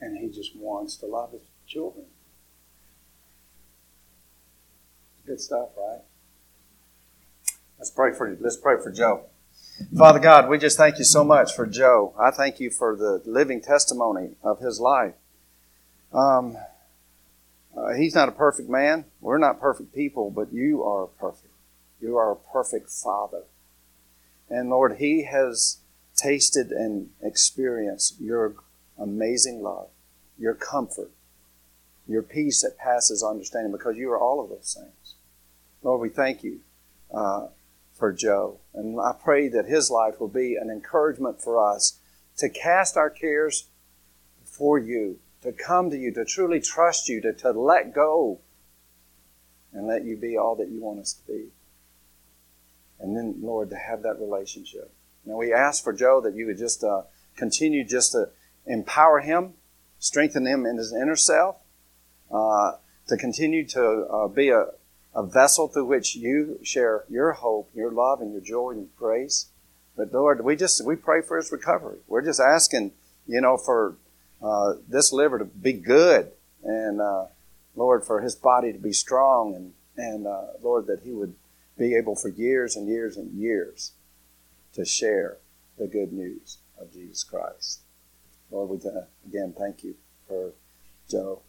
And 0.00 0.18
He 0.18 0.28
just 0.28 0.56
wants 0.56 0.96
to 0.96 1.06
love 1.06 1.32
His 1.32 1.42
children. 1.66 2.06
Good 5.26 5.40
stuff, 5.40 5.68
right? 5.76 6.02
Let's 7.78 7.90
pray 7.90 8.12
for 8.12 8.28
you. 8.28 8.38
let's 8.40 8.56
pray 8.56 8.76
for 8.82 8.90
Joe. 8.90 9.24
Father 9.96 10.18
God, 10.18 10.48
we 10.48 10.56
just 10.56 10.78
thank 10.78 10.98
you 10.98 11.04
so 11.04 11.22
much 11.22 11.54
for 11.54 11.66
Joe. 11.66 12.14
I 12.18 12.30
thank 12.30 12.60
you 12.60 12.70
for 12.70 12.96
the 12.96 13.20
living 13.26 13.60
testimony 13.60 14.30
of 14.42 14.60
his 14.60 14.80
life. 14.80 15.14
Um, 16.12 16.56
uh, 17.76 17.92
he's 17.94 18.14
not 18.14 18.28
a 18.28 18.32
perfect 18.32 18.68
man. 18.68 19.04
We're 19.20 19.38
not 19.38 19.60
perfect 19.60 19.94
people, 19.94 20.30
but 20.30 20.52
you 20.52 20.82
are 20.82 21.06
perfect. 21.06 21.52
You 22.00 22.16
are 22.16 22.32
a 22.32 22.36
perfect 22.36 22.90
Father. 22.90 23.42
And 24.48 24.70
Lord, 24.70 24.96
He 24.98 25.24
has 25.24 25.78
tasted 26.16 26.70
and 26.70 27.10
experienced 27.22 28.20
your 28.20 28.54
amazing 28.98 29.62
love, 29.62 29.88
your 30.38 30.54
comfort, 30.54 31.10
your 32.08 32.22
peace 32.22 32.62
that 32.62 32.78
passes 32.78 33.22
understanding 33.22 33.72
because 33.72 33.96
you 33.96 34.10
are 34.10 34.18
all 34.18 34.42
of 34.42 34.48
those 34.48 34.76
things. 34.78 35.14
Lord, 35.82 36.00
we 36.00 36.08
thank 36.08 36.42
you 36.42 36.60
uh, 37.12 37.48
for 37.94 38.12
Joe. 38.12 38.58
And 38.74 39.00
I 39.00 39.12
pray 39.12 39.48
that 39.48 39.66
his 39.66 39.90
life 39.90 40.20
will 40.20 40.28
be 40.28 40.56
an 40.56 40.70
encouragement 40.70 41.42
for 41.42 41.62
us 41.62 41.98
to 42.38 42.48
cast 42.48 42.96
our 42.96 43.10
cares 43.10 43.68
for 44.44 44.78
you, 44.78 45.18
to 45.46 45.52
come 45.52 45.90
to 45.90 45.96
you, 45.96 46.12
to 46.12 46.24
truly 46.24 46.60
trust 46.60 47.08
you, 47.08 47.20
to, 47.22 47.32
to 47.32 47.52
let 47.52 47.94
go 47.94 48.40
and 49.72 49.86
let 49.86 50.04
you 50.04 50.16
be 50.16 50.36
all 50.36 50.56
that 50.56 50.68
you 50.68 50.80
want 50.80 51.00
us 51.00 51.12
to 51.14 51.26
be 51.26 51.48
and 53.00 53.16
then, 53.16 53.36
Lord, 53.40 53.70
to 53.70 53.76
have 53.76 54.02
that 54.02 54.18
relationship. 54.18 54.92
Now, 55.24 55.36
we 55.36 55.52
ask 55.52 55.82
for 55.82 55.92
Joe 55.92 56.20
that 56.22 56.34
you 56.34 56.46
would 56.46 56.58
just 56.58 56.82
uh, 56.82 57.02
continue 57.36 57.84
just 57.84 58.12
to 58.12 58.30
empower 58.66 59.20
him, 59.20 59.54
strengthen 59.98 60.46
him 60.46 60.64
in 60.66 60.76
his 60.76 60.92
inner 60.92 61.16
self, 61.16 61.56
uh, 62.32 62.72
to 63.08 63.16
continue 63.16 63.66
to 63.68 64.06
uh, 64.10 64.28
be 64.28 64.48
a, 64.48 64.66
a 65.14 65.24
vessel 65.24 65.68
through 65.68 65.86
which 65.86 66.16
you 66.16 66.58
share 66.62 67.04
your 67.08 67.32
hope, 67.32 67.70
your 67.74 67.90
love, 67.90 68.20
and 68.20 68.32
your 68.32 68.40
joy 68.40 68.70
and 68.70 68.88
grace. 68.96 69.46
But 69.96 70.12
Lord, 70.12 70.44
we 70.44 70.56
just 70.56 70.84
we 70.84 70.96
pray 70.96 71.22
for 71.22 71.36
his 71.36 71.50
recovery. 71.50 71.98
We're 72.06 72.22
just 72.22 72.40
asking, 72.40 72.92
you 73.26 73.40
know, 73.40 73.56
for 73.56 73.96
uh, 74.42 74.74
this 74.88 75.12
liver 75.12 75.38
to 75.38 75.44
be 75.44 75.72
good, 75.72 76.30
and 76.62 77.00
uh, 77.00 77.26
Lord, 77.74 78.04
for 78.04 78.20
his 78.20 78.34
body 78.34 78.72
to 78.72 78.78
be 78.78 78.92
strong, 78.92 79.54
and 79.54 79.72
and 79.96 80.26
uh, 80.26 80.58
Lord, 80.62 80.86
that 80.86 81.00
he 81.04 81.12
would 81.12 81.34
be 81.78 81.94
able 81.94 82.16
for 82.16 82.28
years 82.28 82.76
and 82.76 82.88
years 82.88 83.16
and 83.16 83.32
years 83.32 83.92
to 84.74 84.84
share 84.84 85.38
the 85.78 85.86
good 85.86 86.12
news 86.12 86.58
of 86.78 86.92
Jesus 86.92 87.24
Christ. 87.24 87.80
Lord, 88.50 88.70
we 88.70 88.76
uh, 88.88 89.04
again 89.26 89.54
thank 89.56 89.82
you 89.82 89.94
for 90.28 90.52
Joe 91.08 91.42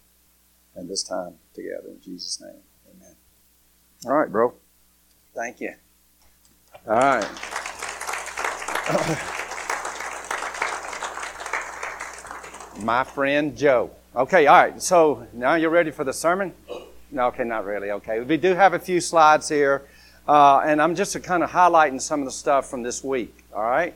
and 0.76 0.90
this 0.90 1.04
time 1.04 1.36
together 1.54 1.90
in 1.90 2.02
Jesus' 2.02 2.42
name. 2.42 2.62
Amen. 2.96 3.16
All 4.06 4.16
right, 4.16 4.32
bro. 4.32 4.54
Thank 5.36 5.60
you. 5.62 5.74
All 6.88 6.96
right. 6.96 7.28
My 12.84 13.04
friend 13.04 13.58
Joe. 13.58 13.92
Okay, 14.16 14.48
all 14.48 14.56
right. 14.56 14.82
So 14.82 15.28
now 15.34 15.56
you're 15.56 15.70
ready 15.70 15.92
for 15.92 16.04
the 16.04 16.14
sermon? 16.14 16.54
No, 17.12 17.28
okay, 17.28 17.44
not 17.44 17.66
really. 17.66 17.92
Okay. 17.92 18.20
We 18.22 18.38
do 18.38 18.54
have 18.54 18.74
a 18.74 18.80
few 18.80 19.00
slides 19.00 19.50
here. 19.50 19.88
Uh, 20.28 20.62
and 20.66 20.82
I'm 20.82 20.96
just 20.96 21.22
kind 21.24 21.44
of 21.44 21.50
highlighting 21.50 22.02
some 22.02 22.20
of 22.20 22.26
the 22.26 22.32
stuff 22.32 22.70
from 22.70 22.84
this 22.84 23.04
week. 23.04 23.46
All 23.56 23.64
right. 23.64 23.96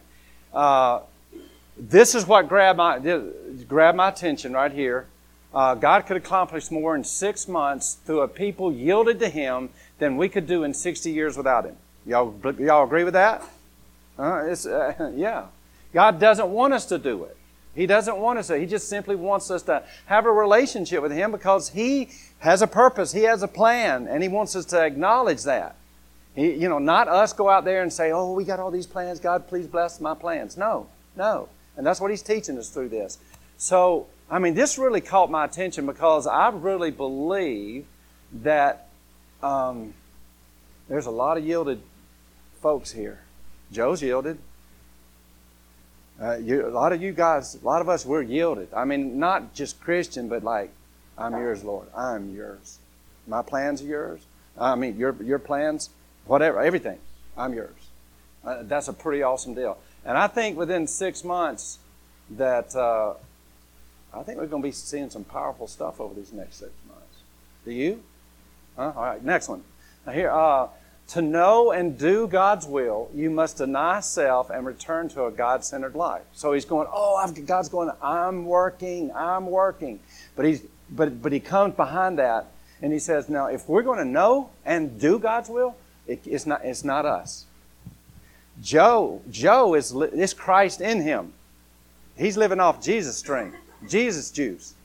Uh, 0.53 1.01
this 1.77 2.15
is 2.15 2.25
what 2.25 2.47
grabbed 2.47 2.77
my 2.77 2.99
grabbed 3.67 3.97
my 3.97 4.09
attention 4.09 4.53
right 4.53 4.71
here. 4.71 5.07
Uh, 5.53 5.75
God 5.75 6.05
could 6.05 6.17
accomplish 6.17 6.71
more 6.71 6.95
in 6.95 7.03
six 7.03 7.47
months 7.47 7.95
through 8.05 8.21
a 8.21 8.27
people 8.27 8.71
yielded 8.71 9.19
to 9.19 9.27
Him 9.27 9.69
than 9.99 10.15
we 10.15 10.29
could 10.29 10.47
do 10.47 10.63
in 10.63 10.73
60 10.73 11.11
years 11.11 11.35
without 11.35 11.65
Him. 11.65 11.75
Y'all, 12.05 12.33
y'all 12.57 12.85
agree 12.85 13.03
with 13.03 13.13
that? 13.13 13.43
Uh, 14.17 14.45
yeah. 15.15 15.47
God 15.93 16.19
doesn't 16.19 16.47
want 16.47 16.73
us 16.73 16.85
to 16.85 16.97
do 16.97 17.25
it. 17.25 17.35
He 17.75 17.85
doesn't 17.85 18.17
want 18.17 18.39
us 18.39 18.47
to. 18.47 18.57
He 18.57 18.65
just 18.65 18.89
simply 18.89 19.15
wants 19.15 19.49
us 19.49 19.63
to 19.63 19.83
have 20.05 20.25
a 20.25 20.31
relationship 20.31 21.01
with 21.01 21.11
Him 21.11 21.31
because 21.31 21.69
He 21.69 22.09
has 22.39 22.61
a 22.61 22.67
purpose. 22.67 23.13
He 23.13 23.23
has 23.23 23.43
a 23.43 23.47
plan, 23.47 24.07
and 24.07 24.21
He 24.21 24.29
wants 24.29 24.55
us 24.55 24.65
to 24.65 24.83
acknowledge 24.83 25.43
that. 25.43 25.75
He, 26.35 26.53
you 26.53 26.69
know, 26.69 26.79
not 26.79 27.07
us 27.07 27.33
go 27.33 27.49
out 27.49 27.65
there 27.65 27.81
and 27.81 27.91
say, 27.91 28.11
oh, 28.11 28.33
we 28.33 28.43
got 28.43 28.59
all 28.59 28.71
these 28.71 28.87
plans. 28.87 29.19
God, 29.19 29.47
please 29.47 29.67
bless 29.67 29.99
my 29.99 30.13
plans. 30.13 30.57
No, 30.57 30.87
no. 31.15 31.49
And 31.77 31.85
that's 31.85 31.99
what 31.99 32.11
he's 32.11 32.21
teaching 32.21 32.57
us 32.57 32.69
through 32.69 32.89
this. 32.89 33.17
So, 33.57 34.07
I 34.29 34.39
mean, 34.39 34.53
this 34.53 34.77
really 34.77 35.01
caught 35.01 35.29
my 35.29 35.45
attention 35.45 35.85
because 35.85 36.27
I 36.27 36.49
really 36.49 36.91
believe 36.91 37.85
that 38.43 38.87
um, 39.43 39.93
there's 40.87 41.05
a 41.05 41.11
lot 41.11 41.37
of 41.37 41.45
yielded 41.45 41.81
folks 42.61 42.91
here. 42.91 43.19
Joe's 43.71 44.01
yielded. 44.01 44.37
Uh, 46.21 46.37
you, 46.37 46.67
a 46.67 46.69
lot 46.69 46.93
of 46.93 47.01
you 47.01 47.11
guys, 47.11 47.55
a 47.55 47.65
lot 47.65 47.81
of 47.81 47.89
us, 47.89 48.05
we're 48.05 48.21
yielded. 48.21 48.67
I 48.75 48.85
mean, 48.85 49.17
not 49.17 49.55
just 49.55 49.81
Christian, 49.81 50.29
but 50.29 50.43
like, 50.43 50.71
I'm 51.17 51.33
yours, 51.33 51.63
Lord. 51.63 51.87
I'm 51.95 52.33
yours. 52.35 52.77
My 53.27 53.41
plans 53.41 53.81
are 53.81 53.85
yours. 53.85 54.21
I 54.57 54.75
mean, 54.75 54.97
your 54.97 55.15
your 55.23 55.39
plans 55.39 55.89
whatever, 56.25 56.61
everything. 56.61 56.99
I'm 57.37 57.53
yours. 57.53 57.75
Uh, 58.43 58.63
that's 58.63 58.87
a 58.87 58.93
pretty 58.93 59.23
awesome 59.23 59.53
deal. 59.53 59.77
And 60.05 60.17
I 60.17 60.27
think 60.27 60.57
within 60.57 60.87
six 60.87 61.23
months 61.23 61.79
that 62.31 62.75
uh, 62.75 63.13
I 64.13 64.23
think 64.23 64.39
we're 64.39 64.47
going 64.47 64.61
to 64.61 64.67
be 64.67 64.71
seeing 64.71 65.09
some 65.09 65.23
powerful 65.23 65.67
stuff 65.67 65.99
over 65.99 66.13
these 66.13 66.33
next 66.33 66.57
six 66.57 66.71
months. 66.87 67.17
Do 67.65 67.71
you? 67.71 68.03
Huh? 68.75 68.93
All 68.95 69.03
right, 69.03 69.23
next 69.23 69.47
one. 69.47 69.63
Now 70.05 70.13
here, 70.13 70.31
uh, 70.31 70.67
To 71.11 71.21
know 71.21 71.71
and 71.71 71.97
do 71.97 72.25
God's 72.25 72.65
will, 72.65 73.09
you 73.13 73.29
must 73.29 73.57
deny 73.57 73.99
self 73.99 74.49
and 74.49 74.65
return 74.65 75.09
to 75.09 75.25
a 75.25 75.31
God 75.31 75.65
centered 75.65 75.93
life. 75.93 76.21
So 76.31 76.53
he's 76.53 76.63
going, 76.63 76.87
Oh, 76.89 77.15
I've, 77.15 77.45
God's 77.45 77.67
going, 77.67 77.91
I'm 78.01 78.45
working, 78.45 79.11
I'm 79.13 79.47
working. 79.47 79.99
But, 80.37 80.45
he's, 80.45 80.63
but, 80.89 81.21
but 81.21 81.33
he 81.33 81.41
comes 81.41 81.75
behind 81.75 82.17
that 82.19 82.47
and 82.81 82.93
he 82.93 82.99
says, 82.99 83.27
Now, 83.27 83.47
if 83.47 83.67
we're 83.67 83.81
going 83.81 83.99
to 83.99 84.05
know 84.05 84.51
and 84.65 85.01
do 85.01 85.19
God's 85.19 85.49
will, 85.49 85.75
it, 86.07 86.21
it's, 86.25 86.45
not, 86.45 86.63
it's 86.63 86.85
not 86.85 87.05
us. 87.05 87.45
Joe, 88.61 89.21
Joe 89.29 89.73
is, 89.73 89.91
is 89.93 90.33
Christ 90.33 90.79
in 90.79 91.01
him. 91.01 91.33
He's 92.15 92.37
living 92.37 92.61
off 92.61 92.81
Jesus' 92.81 93.17
strength, 93.17 93.57
Jesus' 93.85 94.31
juice. 94.31 94.75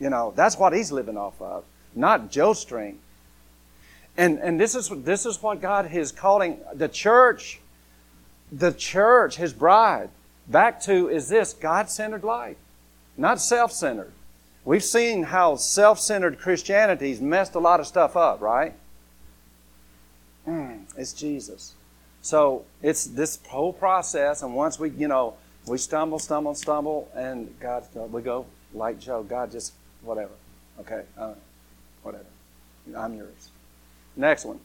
You 0.00 0.10
know, 0.10 0.32
that's 0.34 0.58
what 0.58 0.72
he's 0.72 0.90
living 0.90 1.16
off 1.16 1.40
of, 1.40 1.62
not 1.94 2.32
Joe's 2.32 2.58
strength. 2.58 3.00
And, 4.18 4.40
and 4.40 4.60
this, 4.60 4.74
is, 4.74 4.90
this 5.04 5.24
is 5.24 5.40
what 5.40 5.62
God 5.62 5.94
is 5.94 6.10
calling 6.10 6.58
the 6.74 6.88
church, 6.88 7.60
the 8.50 8.72
church, 8.72 9.36
His 9.36 9.52
bride, 9.52 10.10
back 10.48 10.82
to 10.82 11.08
is 11.08 11.28
this 11.28 11.52
God 11.52 11.88
centered 11.88 12.24
life, 12.24 12.56
not 13.16 13.40
self 13.40 13.70
centered. 13.70 14.12
We've 14.64 14.82
seen 14.82 15.22
how 15.22 15.54
self 15.54 16.00
centered 16.00 16.40
Christianity's 16.40 17.20
messed 17.20 17.54
a 17.54 17.60
lot 17.60 17.78
of 17.78 17.86
stuff 17.86 18.16
up, 18.16 18.40
right? 18.40 18.74
Mm, 20.48 20.80
it's 20.96 21.12
Jesus. 21.12 21.74
So 22.20 22.64
it's 22.82 23.04
this 23.04 23.38
whole 23.48 23.72
process, 23.72 24.42
and 24.42 24.52
once 24.52 24.80
we, 24.80 24.90
you 24.90 25.06
know, 25.06 25.34
we 25.68 25.78
stumble, 25.78 26.18
stumble, 26.18 26.56
stumble, 26.56 27.08
and 27.14 27.54
God, 27.60 27.84
we 27.94 28.20
go 28.22 28.46
like 28.74 28.98
Joe, 28.98 29.22
God 29.22 29.52
just, 29.52 29.74
whatever. 30.02 30.32
Okay, 30.80 31.02
uh, 31.16 31.34
whatever. 32.02 32.24
I'm 32.96 33.16
yours. 33.16 33.47
Next 34.18 34.44
one. 34.44 34.58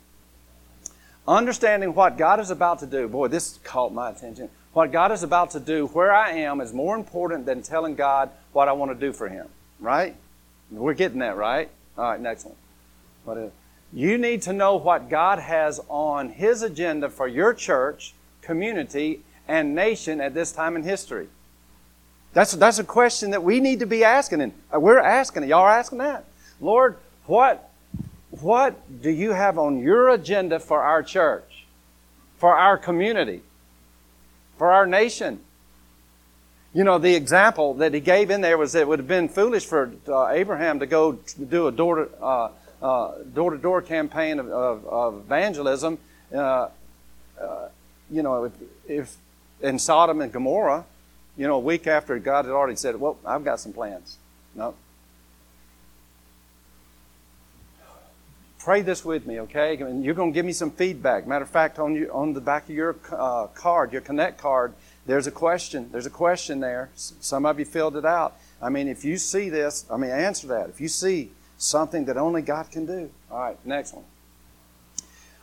Understanding 1.28 1.94
what 1.94 2.18
God 2.18 2.40
is 2.40 2.50
about 2.50 2.80
to 2.80 2.86
do. 2.86 3.08
Boy, 3.08 3.30
this 3.30 3.60
caught 3.64 3.94
my 3.94 4.10
attention. 4.10 4.50
What 4.74 4.92
God 4.92 5.12
is 5.12 5.22
about 5.22 5.52
to 5.52 5.60
do 5.60 5.86
where 5.88 6.12
I 6.12 6.32
am 6.32 6.60
is 6.60 6.74
more 6.74 6.98
important 6.98 7.46
than 7.46 7.62
telling 7.62 7.96
God 7.96 8.32
what 8.52 8.68
I 8.68 8.74
want 8.74 8.92
to 8.92 9.08
do 9.08 9.14
for 9.14 9.30
Him. 9.30 9.48
Right? 9.80 10.16
We're 10.72 10.96
getting 10.96 11.20
that, 11.20 11.38
right? 11.38 11.70
All 11.98 12.06
right, 12.06 12.20
next 12.20 12.46
one. 12.46 12.56
What 13.24 13.38
is 13.38 13.52
You 13.94 14.18
need 14.18 14.42
to 14.44 14.54
know 14.54 14.76
what 14.76 15.10
God 15.10 15.38
has 15.38 15.80
on 15.88 16.30
His 16.30 16.64
agenda 16.64 17.10
for 17.10 17.28
your 17.28 17.54
church, 17.54 18.16
community, 18.42 19.22
and 19.48 19.76
nation 19.76 20.20
at 20.20 20.34
this 20.34 20.52
time 20.52 20.76
in 20.76 20.84
history. 20.84 21.28
That's, 22.34 22.54
that's 22.54 22.80
a 22.80 22.84
question 22.84 23.30
that 23.32 23.44
we 23.44 23.60
need 23.60 23.80
to 23.80 23.86
be 23.86 24.04
asking, 24.04 24.42
and 24.42 24.54
we're 24.74 24.98
asking. 24.98 25.44
It. 25.44 25.50
Y'all 25.50 25.62
are 25.62 25.70
asking 25.70 26.00
that. 26.00 26.26
Lord, 26.60 26.98
what 27.28 27.70
what 28.42 29.02
do 29.02 29.12
you 29.12 29.32
have 29.32 29.60
on 29.60 29.78
your 29.80 30.10
agenda 30.10 30.60
for 30.60 30.82
our 30.82 31.04
church, 31.04 31.66
for 32.38 32.58
our 32.58 32.80
community, 32.80 33.42
for 34.58 34.72
our 34.72 34.88
nation? 34.88 35.40
You 36.74 36.84
know, 36.84 36.98
the 36.98 37.14
example 37.14 37.76
that 37.76 37.94
he 37.94 38.00
gave 38.00 38.32
in 38.32 38.42
there 38.42 38.58
was 38.58 38.72
that 38.72 38.82
it 38.82 38.88
would 38.88 38.98
have 38.98 39.08
been 39.08 39.30
foolish 39.30 39.66
for 39.68 39.92
uh, 40.08 40.30
Abraham 40.30 40.80
to 40.80 40.88
go 40.88 41.20
do 41.48 41.68
a 41.68 41.72
door 41.72 42.06
to 42.06 42.24
uh, 42.24 42.52
uh, 42.82 43.12
door 43.34 43.52
to 43.52 43.58
door 43.58 43.84
campaign 43.84 44.40
of, 44.40 44.50
of, 44.50 44.86
of 44.88 45.16
evangelism. 45.26 46.00
Uh, 46.34 46.70
uh, 47.40 47.68
you 48.10 48.24
know, 48.24 48.46
if, 48.46 48.54
if 48.88 49.18
in 49.62 49.78
Sodom 49.78 50.22
and 50.22 50.34
Gomorrah, 50.34 50.86
you 51.38 51.48
know, 51.48 51.56
a 51.56 51.60
week 51.60 51.86
after 51.86 52.18
God 52.18 52.46
had 52.46 52.52
already 52.52 52.76
said, 52.78 53.00
"Well, 53.00 53.20
I've 53.24 53.46
got 53.46 53.60
some 53.60 53.74
plans." 53.74 54.18
No, 54.56 54.74
pray 58.64 58.82
this 58.82 59.04
with 59.04 59.28
me, 59.28 59.42
okay? 59.42 59.76
And 59.76 60.06
you're 60.06 60.14
going 60.14 60.32
to 60.32 60.34
give 60.34 60.46
me 60.46 60.54
some 60.54 60.72
feedback. 60.72 61.28
Matter 61.28 61.44
of 61.44 61.50
fact, 61.50 61.80
on, 61.80 62.10
on 62.12 62.34
the 62.34 62.40
back 62.40 62.64
of 62.64 62.70
your 62.70 62.96
uh, 63.12 63.48
card, 63.48 63.92
your 63.92 64.02
Connect 64.02 64.38
card, 64.38 64.74
there's 65.06 65.28
a 65.28 65.32
question. 65.32 65.90
There's 65.92 66.06
a 66.06 66.10
question 66.10 66.62
there. 66.62 66.90
Some 66.96 67.46
of 67.46 67.60
you 67.60 67.66
filled 67.66 67.98
it 67.98 68.06
out. 68.06 68.38
I 68.62 68.70
mean, 68.70 68.88
if 68.88 69.04
you 69.04 69.18
see 69.18 69.50
this, 69.50 69.86
I 69.92 69.98
mean, 69.98 70.12
answer 70.12 70.48
that. 70.48 70.70
If 70.70 70.80
you 70.80 70.88
see 70.88 71.32
something 71.58 72.06
that 72.06 72.16
only 72.16 72.42
God 72.42 72.72
can 72.72 72.86
do. 72.86 73.10
All 73.30 73.40
right, 73.40 73.66
next 73.66 73.94
one. 73.94 74.06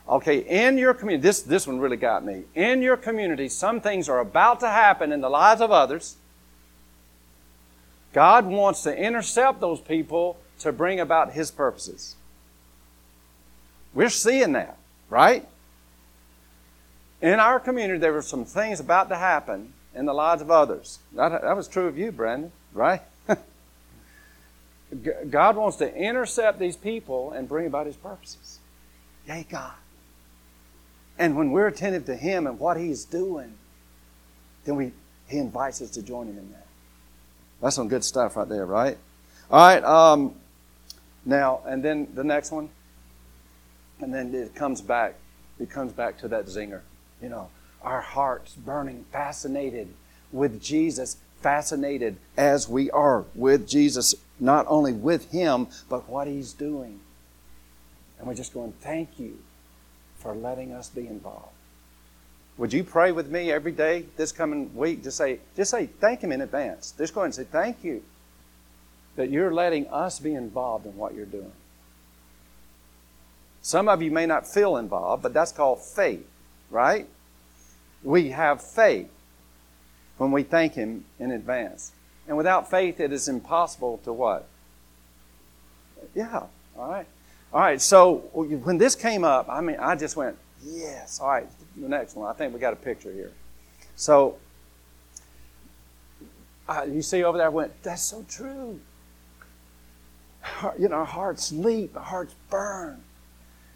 Okay, 0.09 0.39
in 0.39 0.79
your 0.79 0.95
community, 0.95 1.21
this, 1.21 1.43
this 1.43 1.67
one 1.67 1.79
really 1.79 1.97
got 1.97 2.25
me. 2.25 2.43
In 2.55 2.81
your 2.81 2.97
community, 2.97 3.49
some 3.49 3.81
things 3.81 4.09
are 4.09 4.19
about 4.19 4.59
to 4.61 4.67
happen 4.67 5.11
in 5.11 5.21
the 5.21 5.29
lives 5.29 5.61
of 5.61 5.71
others. 5.71 6.17
God 8.13 8.47
wants 8.47 8.81
to 8.81 8.97
intercept 8.97 9.61
those 9.61 9.79
people 9.79 10.37
to 10.59 10.71
bring 10.71 10.99
about 10.99 11.33
His 11.33 11.51
purposes. 11.51 12.15
We're 13.93 14.09
seeing 14.09 14.53
that, 14.53 14.77
right? 15.09 15.47
In 17.21 17.39
our 17.39 17.59
community, 17.59 17.99
there 17.99 18.13
were 18.13 18.21
some 18.21 18.45
things 18.45 18.79
about 18.79 19.09
to 19.09 19.15
happen 19.15 19.73
in 19.93 20.05
the 20.05 20.13
lives 20.13 20.41
of 20.41 20.49
others. 20.49 20.99
That, 21.13 21.41
that 21.41 21.55
was 21.55 21.67
true 21.67 21.87
of 21.87 21.97
you, 21.97 22.11
Brandon, 22.11 22.51
right? 22.73 23.01
God 25.29 25.55
wants 25.55 25.77
to 25.77 25.93
intercept 25.93 26.59
these 26.59 26.75
people 26.75 27.31
and 27.31 27.47
bring 27.47 27.67
about 27.67 27.85
His 27.85 27.95
purposes. 27.95 28.59
Yay, 29.27 29.45
God. 29.49 29.73
And 31.19 31.37
when 31.37 31.51
we're 31.51 31.67
attentive 31.67 32.05
to 32.05 32.15
Him 32.15 32.47
and 32.47 32.59
what 32.59 32.77
He's 32.77 33.05
doing, 33.05 33.53
then 34.65 34.75
we, 34.75 34.91
He 35.27 35.37
invites 35.37 35.81
us 35.81 35.91
to 35.91 36.01
join 36.01 36.27
Him 36.27 36.37
in 36.37 36.51
that. 36.51 36.65
That's 37.61 37.75
some 37.75 37.87
good 37.87 38.03
stuff 38.03 38.35
right 38.35 38.49
there, 38.49 38.65
right? 38.65 38.97
All 39.51 39.59
right. 39.59 39.83
Um, 39.83 40.35
now, 41.25 41.61
and 41.65 41.83
then 41.83 42.07
the 42.15 42.23
next 42.23 42.51
one. 42.51 42.69
And 44.01 44.13
then 44.13 44.33
it 44.33 44.55
comes 44.55 44.81
back. 44.81 45.15
It 45.59 45.69
comes 45.69 45.93
back 45.93 46.17
to 46.19 46.27
that 46.29 46.47
zinger. 46.47 46.81
You 47.21 47.29
know, 47.29 47.49
our 47.81 48.01
hearts 48.01 48.55
burning, 48.55 49.05
fascinated 49.11 49.93
with 50.31 50.61
Jesus, 50.61 51.17
fascinated 51.41 52.17
as 52.35 52.67
we 52.67 52.89
are 52.91 53.25
with 53.35 53.67
Jesus, 53.67 54.15
not 54.39 54.65
only 54.67 54.93
with 54.93 55.31
Him, 55.31 55.67
but 55.89 56.09
what 56.09 56.27
He's 56.27 56.53
doing. 56.53 56.99
And 58.17 58.27
we're 58.27 58.35
just 58.35 58.53
going, 58.53 58.73
thank 58.81 59.19
you 59.19 59.39
for 60.17 60.35
letting 60.35 60.71
us 60.71 60.89
be 60.89 61.07
involved. 61.07 61.53
Would 62.57 62.73
you 62.73 62.83
pray 62.83 63.11
with 63.11 63.29
me 63.29 63.51
every 63.51 63.71
day 63.71 64.05
this 64.17 64.31
coming 64.31 64.75
week? 64.75 65.03
Just 65.03 65.17
say, 65.17 65.39
just 65.55 65.71
say 65.71 65.87
thank 65.87 66.21
Him 66.21 66.31
in 66.31 66.41
advance. 66.41 66.93
Just 66.97 67.13
go 67.13 67.23
and 67.23 67.33
say 67.33 67.43
thank 67.43 67.83
you 67.83 68.03
that 69.15 69.29
you're 69.29 69.53
letting 69.53 69.87
us 69.87 70.19
be 70.19 70.33
involved 70.33 70.85
in 70.85 70.95
what 70.95 71.13
you're 71.13 71.25
doing. 71.25 71.51
Some 73.61 73.87
of 73.87 74.01
you 74.01 74.11
may 74.11 74.25
not 74.25 74.47
feel 74.47 74.77
involved, 74.77 75.21
but 75.23 75.33
that's 75.33 75.51
called 75.51 75.81
faith, 75.81 76.27
right? 76.69 77.07
We 78.03 78.29
have 78.29 78.61
faith 78.61 79.09
when 80.17 80.31
we 80.31 80.43
thank 80.43 80.73
Him 80.73 81.05
in 81.19 81.31
advance. 81.31 81.91
And 82.27 82.37
without 82.37 82.69
faith, 82.69 82.99
it 82.99 83.11
is 83.11 83.27
impossible 83.27 83.99
to 84.03 84.13
what? 84.13 84.47
Yeah, 86.15 86.43
all 86.77 86.89
right. 86.89 87.05
All 87.53 87.59
right, 87.59 87.81
so 87.81 88.29
when 88.33 88.77
this 88.77 88.95
came 88.95 89.23
up, 89.23 89.47
I 89.49 89.59
mean, 89.59 89.75
I 89.77 89.95
just 89.95 90.15
went, 90.15 90.37
yes. 90.63 91.19
All 91.19 91.27
right, 91.27 91.47
the 91.75 91.89
next 91.89 92.15
one. 92.15 92.29
I 92.29 92.33
think 92.33 92.53
we 92.53 92.59
got 92.59 92.73
a 92.73 92.77
picture 92.77 93.11
here. 93.11 93.31
So, 93.95 94.37
uh, 96.69 96.85
you 96.89 97.01
see 97.01 97.23
over 97.23 97.37
there, 97.37 97.47
I 97.47 97.49
went, 97.49 97.83
that's 97.83 98.03
so 98.03 98.25
true. 98.29 98.79
You 100.79 100.87
know, 100.87 100.95
our 100.95 101.05
hearts 101.05 101.51
leap, 101.51 101.95
our 101.97 102.03
hearts 102.03 102.33
burn. 102.49 103.03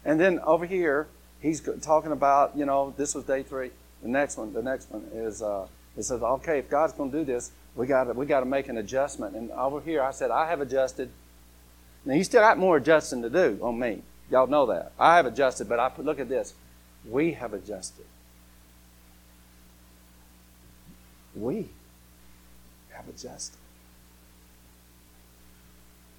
And 0.06 0.20
then 0.20 0.38
over 0.44 0.64
here, 0.64 1.08
he's 1.40 1.60
talking 1.82 2.12
about, 2.12 2.56
you 2.56 2.64
know, 2.64 2.94
this 2.96 3.14
was 3.14 3.24
day 3.24 3.42
three. 3.42 3.72
The 4.02 4.08
next 4.08 4.36
one, 4.36 4.52
the 4.52 4.62
next 4.62 4.88
one 4.90 5.02
is, 5.12 5.42
uh, 5.42 5.66
it 5.96 6.04
says, 6.04 6.22
okay, 6.22 6.60
if 6.60 6.70
God's 6.70 6.92
going 6.92 7.10
to 7.10 7.18
do 7.18 7.24
this, 7.24 7.50
we 7.74 7.88
got 7.88 8.14
we 8.14 8.24
got 8.24 8.40
to 8.40 8.46
make 8.46 8.68
an 8.68 8.78
adjustment. 8.78 9.34
And 9.34 9.50
over 9.50 9.80
here, 9.80 10.02
I 10.02 10.12
said, 10.12 10.30
I 10.30 10.48
have 10.48 10.60
adjusted. 10.60 11.10
Now, 12.04 12.14
you 12.14 12.22
still 12.22 12.40
got 12.40 12.56
more 12.56 12.76
adjusting 12.76 13.20
to 13.22 13.28
do 13.28 13.58
on 13.60 13.78
me. 13.80 14.02
Y'all 14.30 14.46
know 14.46 14.66
that. 14.66 14.92
I 14.98 15.16
have 15.16 15.26
adjusted, 15.26 15.68
but 15.68 15.80
I 15.80 15.88
put, 15.88 16.04
look 16.04 16.20
at 16.20 16.28
this. 16.28 16.54
We 17.04 17.32
have 17.32 17.52
adjusted. 17.52 18.06
We 21.34 21.68
have 22.90 23.08
adjusted. 23.08 23.58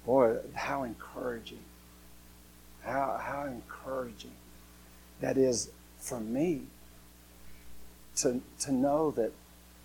Boy, 0.04 0.36
how 0.54 0.82
encouraging. 0.82 1.58
How, 2.88 3.20
how 3.22 3.44
encouraging 3.44 4.32
that 5.20 5.36
is 5.36 5.70
for 5.98 6.20
me 6.20 6.62
to, 8.16 8.40
to 8.60 8.72
know 8.72 9.10
that, 9.12 9.32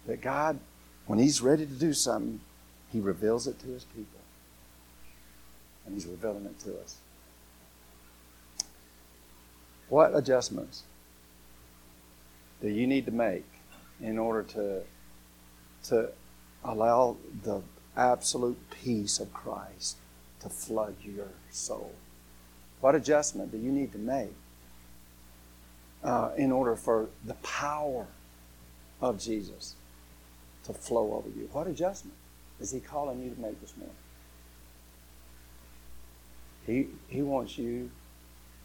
that 0.07 0.21
God, 0.21 0.59
when 1.05 1.19
He's 1.19 1.41
ready 1.41 1.65
to 1.65 1.73
do 1.73 1.93
something, 1.93 2.39
He 2.91 2.99
reveals 2.99 3.45
it 3.45 3.59
to 3.59 3.67
His 3.67 3.83
people. 3.83 4.19
And 5.85 5.95
He's 5.95 6.05
revealing 6.05 6.45
it 6.45 6.59
to 6.61 6.79
us. 6.79 6.97
What 9.89 10.15
adjustments 10.15 10.83
do 12.61 12.69
you 12.69 12.87
need 12.87 13.05
to 13.05 13.11
make 13.11 13.45
in 14.01 14.17
order 14.17 14.43
to, 14.43 14.81
to 15.89 16.09
allow 16.63 17.17
the 17.43 17.61
absolute 17.97 18.57
peace 18.71 19.19
of 19.19 19.33
Christ 19.33 19.97
to 20.39 20.49
flood 20.49 20.95
your 21.03 21.27
soul? 21.51 21.93
What 22.83 22.95
adjustment 22.95 23.51
do 23.51 23.57
you 23.57 23.71
need 23.71 23.93
to 23.93 23.97
make? 23.97 24.33
uh, 26.03 26.31
in 26.37 26.51
order 26.51 26.75
for 26.75 27.07
the 27.25 27.33
power 27.35 28.07
of 29.01 29.19
Jesus 29.19 29.75
to 30.65 30.73
flow 30.73 31.13
over 31.13 31.29
you. 31.29 31.49
What 31.51 31.67
adjustment 31.67 32.17
is 32.59 32.71
He 32.71 32.79
calling 32.79 33.23
you 33.23 33.31
to 33.31 33.39
make 33.39 33.59
this 33.61 33.73
morning? 33.77 33.95
He, 36.65 36.87
he 37.13 37.21
wants 37.21 37.57
you 37.57 37.91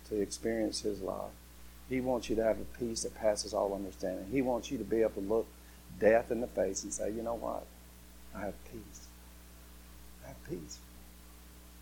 to 0.08 0.20
experience 0.20 0.80
His 0.80 1.00
love. 1.00 1.30
He 1.88 2.00
wants 2.00 2.28
you 2.28 2.36
to 2.36 2.44
have 2.44 2.58
a 2.58 2.78
peace 2.78 3.02
that 3.02 3.14
passes 3.14 3.54
all 3.54 3.74
understanding. 3.74 4.26
He 4.30 4.42
wants 4.42 4.70
you 4.70 4.78
to 4.78 4.84
be 4.84 5.00
able 5.00 5.10
to 5.10 5.20
look 5.20 5.46
death 5.98 6.30
in 6.30 6.40
the 6.40 6.46
face 6.46 6.84
and 6.84 6.92
say, 6.92 7.10
you 7.10 7.22
know 7.22 7.34
what? 7.34 7.64
I 8.36 8.40
have 8.40 8.64
peace. 8.64 9.06
I 10.24 10.28
have 10.28 10.44
peace. 10.48 10.78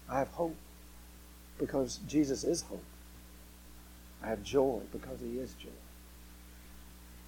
I 0.09 0.21
have 0.21 0.29
hope 0.29 0.55
because 1.59 2.01
Jesus 2.09 2.45
is 2.45 2.63
hope. 2.63 2.83
I 4.23 4.29
have 4.29 4.43
joy 4.43 4.81
because 4.93 5.21
He 5.21 5.39
is 5.39 5.53
joy. 5.55 5.69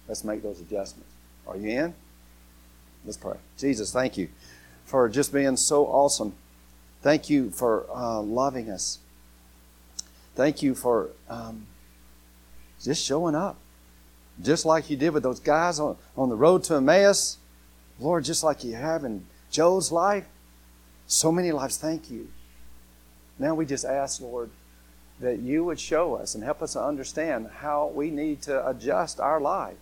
Let's 0.07 0.23
make 0.23 0.41
those 0.41 0.59
adjustments. 0.59 1.11
Are 1.47 1.57
you 1.57 1.69
in? 1.69 1.93
Let's 3.05 3.17
pray. 3.17 3.37
Jesus, 3.57 3.91
thank 3.93 4.17
you 4.17 4.29
for 4.85 5.07
just 5.07 5.31
being 5.31 5.55
so 5.55 5.85
awesome. 5.85 6.33
Thank 7.01 7.29
you 7.29 7.51
for 7.51 7.85
uh, 7.93 8.19
loving 8.21 8.69
us. 8.69 8.99
Thank 10.35 10.61
you 10.61 10.75
for 10.75 11.09
um, 11.29 11.67
just 12.81 13.05
showing 13.05 13.35
up. 13.35 13.57
Just 14.41 14.65
like 14.65 14.89
you 14.89 14.97
did 14.97 15.11
with 15.11 15.23
those 15.23 15.39
guys 15.39 15.79
on, 15.79 15.97
on 16.17 16.29
the 16.29 16.35
road 16.35 16.63
to 16.65 16.75
Emmaus. 16.75 17.37
Lord, 17.99 18.23
just 18.23 18.43
like 18.43 18.63
you 18.63 18.75
have 18.75 19.03
in 19.03 19.25
Joe's 19.51 19.91
life. 19.91 20.25
So 21.07 21.31
many 21.31 21.51
lives, 21.51 21.77
thank 21.77 22.09
you. 22.09 22.29
Now 23.39 23.55
we 23.55 23.65
just 23.65 23.85
ask, 23.85 24.21
Lord, 24.21 24.49
that 25.21 25.39
you 25.39 25.63
would 25.63 25.79
show 25.79 26.15
us 26.15 26.35
and 26.35 26.43
help 26.43 26.61
us 26.61 26.73
to 26.73 26.83
understand 26.83 27.49
how 27.59 27.87
we 27.87 28.11
need 28.11 28.41
to 28.43 28.67
adjust 28.67 29.19
our 29.19 29.39
life. 29.39 29.77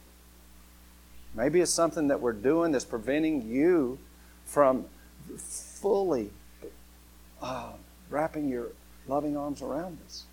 Maybe 1.33 1.59
it's 1.61 1.73
something 1.73 2.07
that 2.07 2.21
we're 2.21 2.33
doing 2.33 2.71
that's 2.71 2.85
preventing 2.85 3.47
you 3.47 3.99
from 4.45 4.85
fully 5.37 6.31
uh, 7.41 7.73
wrapping 8.09 8.49
your 8.49 8.69
loving 9.07 9.37
arms 9.37 9.61
around 9.61 9.99
us. 10.05 10.23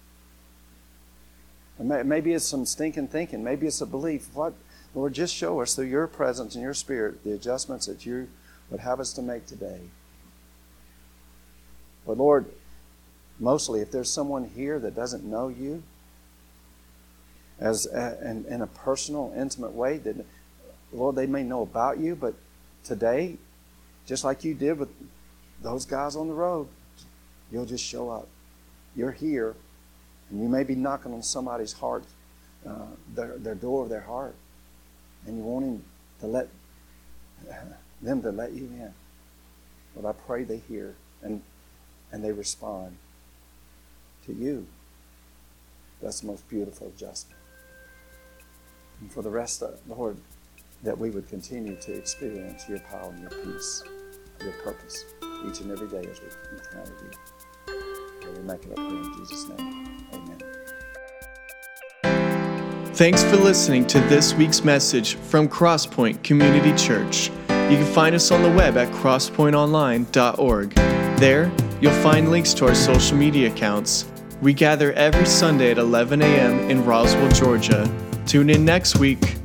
Maybe 1.79 2.33
it's 2.33 2.47
some 2.47 2.65
stinking 2.65 3.09
thinking. 3.09 3.43
Maybe 3.43 3.67
it's 3.67 3.81
a 3.81 3.87
belief. 3.87 4.29
What, 4.33 4.55
Lord, 4.95 5.13
just 5.13 5.35
show 5.35 5.61
us 5.61 5.75
through 5.75 5.87
your 5.87 6.07
presence 6.07 6.55
and 6.55 6.63
your 6.63 6.75
spirit 6.75 7.25
the 7.25 7.33
adjustments 7.33 7.87
that 7.87 8.07
you 8.07 8.29
would 8.71 8.81
have 8.81 9.01
us 9.01 9.13
to 9.15 9.23
make 9.23 9.47
today. 9.47 9.81
But 12.07 12.17
Lord, 12.17 12.47
mostly 13.39 13.81
if 13.81 13.91
there's 13.91 14.11
someone 14.11 14.51
here 14.55 14.79
that 14.79 14.95
doesn't 14.95 15.25
know 15.25 15.49
you 15.49 15.83
as 17.59 17.87
a, 17.87 18.19
in, 18.29 18.45
in 18.47 18.63
a 18.63 18.67
personal, 18.67 19.33
intimate 19.37 19.73
way, 19.73 19.99
that 19.99 20.25
Lord, 20.93 21.17
they 21.17 21.27
may 21.27 21.43
know 21.43 21.63
about 21.63 21.99
you, 21.99 22.15
but 22.15 22.35
today, 22.85 23.37
just 24.07 24.25
like 24.25 24.45
you 24.45 24.55
did 24.55 24.79
with 24.79 24.89
those 25.63 25.85
guys 25.85 26.17
on 26.17 26.29
the 26.29 26.35
road, 26.35 26.69
you'll 27.51 27.67
just 27.67 27.85
show 27.85 28.11
up. 28.11 28.29
You're 28.97 29.13
here, 29.13 29.55
and 30.31 30.41
you 30.41 30.49
may 30.49 30.63
be 30.63 30.75
knocking 30.75 31.13
on 31.13 31.23
somebody's 31.23 31.73
heart, 31.73 32.05
uh, 32.67 32.87
their, 33.15 33.39
their 33.39 33.55
door 33.55 33.83
of 33.83 33.89
their 33.89 34.03
heart, 34.03 34.35
and 35.27 35.37
you 35.37 35.43
want 35.43 35.65
him 35.65 35.85
to 36.21 36.27
let 36.27 36.49
them 38.03 38.23
to 38.23 38.31
let 38.31 38.53
you 38.53 38.63
in. 38.63 38.93
But 39.97 40.09
I 40.09 40.13
pray 40.13 40.45
they 40.45 40.59
hear 40.69 40.95
and 41.23 41.41
and 42.13 42.23
they 42.23 42.33
respond 42.33 42.97
to 44.27 44.33
you. 44.33 44.67
That's 46.03 46.21
the 46.21 46.27
most 46.27 46.49
beautiful 46.49 46.89
adjustment. 46.89 47.41
And 49.01 49.11
for 49.13 49.23
the 49.23 49.31
rest 49.31 49.63
of 49.63 49.79
the 49.87 49.95
Lord, 49.95 50.17
that 50.83 50.99
we 50.99 51.11
would 51.11 51.29
continue 51.29 51.77
to 51.77 51.93
experience 51.93 52.69
your 52.69 52.79
power 52.81 53.11
and 53.11 53.21
your 53.21 53.31
peace, 53.31 53.83
your 54.43 54.53
purpose 54.65 55.05
each 55.49 55.61
and 55.61 55.71
every 55.71 55.89
day 55.89 56.09
as 56.11 56.21
we 56.21 56.29
encounter 56.59 56.95
you. 57.03 57.11
And 58.29 58.37
we 58.39 58.43
make 58.45 58.65
it 58.65 58.73
up 58.73 58.79
in 58.79 59.15
Jesus' 59.19 59.49
name. 59.49 60.07
Amen. 60.13 60.39
Thanks 62.95 63.25
for 63.25 63.37
listening 63.37 63.87
to 63.89 64.01
this 64.01 64.35
week's 64.35 64.63
message 64.63 65.17
from 65.17 65.49
Crosspoint 65.49 66.23
Community 66.23 66.73
Church. 66.77 67.31
You 67.49 67.79
can 67.79 67.93
find 67.93 68.15
us 68.15 68.31
on 68.31 68.43
the 68.43 68.51
web 68.51 68.77
at 68.77 68.93
crosspointonline.org. 68.93 70.75
There, 71.19 71.51
you'll 71.81 72.03
find 72.03 72.31
links 72.31 72.55
to 72.55 72.67
our 72.67 72.75
social 72.75 73.17
media 73.17 73.51
accounts. 73.51 74.05
We 74.45 74.53
gather 74.53 74.93
every 74.93 75.25
Sunday 75.25 75.71
at 75.71 75.79
11 75.79 76.21
a.m. 76.21 76.69
in 76.71 76.85
Roswell, 76.85 77.31
Georgia. 77.31 77.91
Tune 78.27 78.51
in 78.51 78.63
next 78.63 78.99
week 78.99 79.37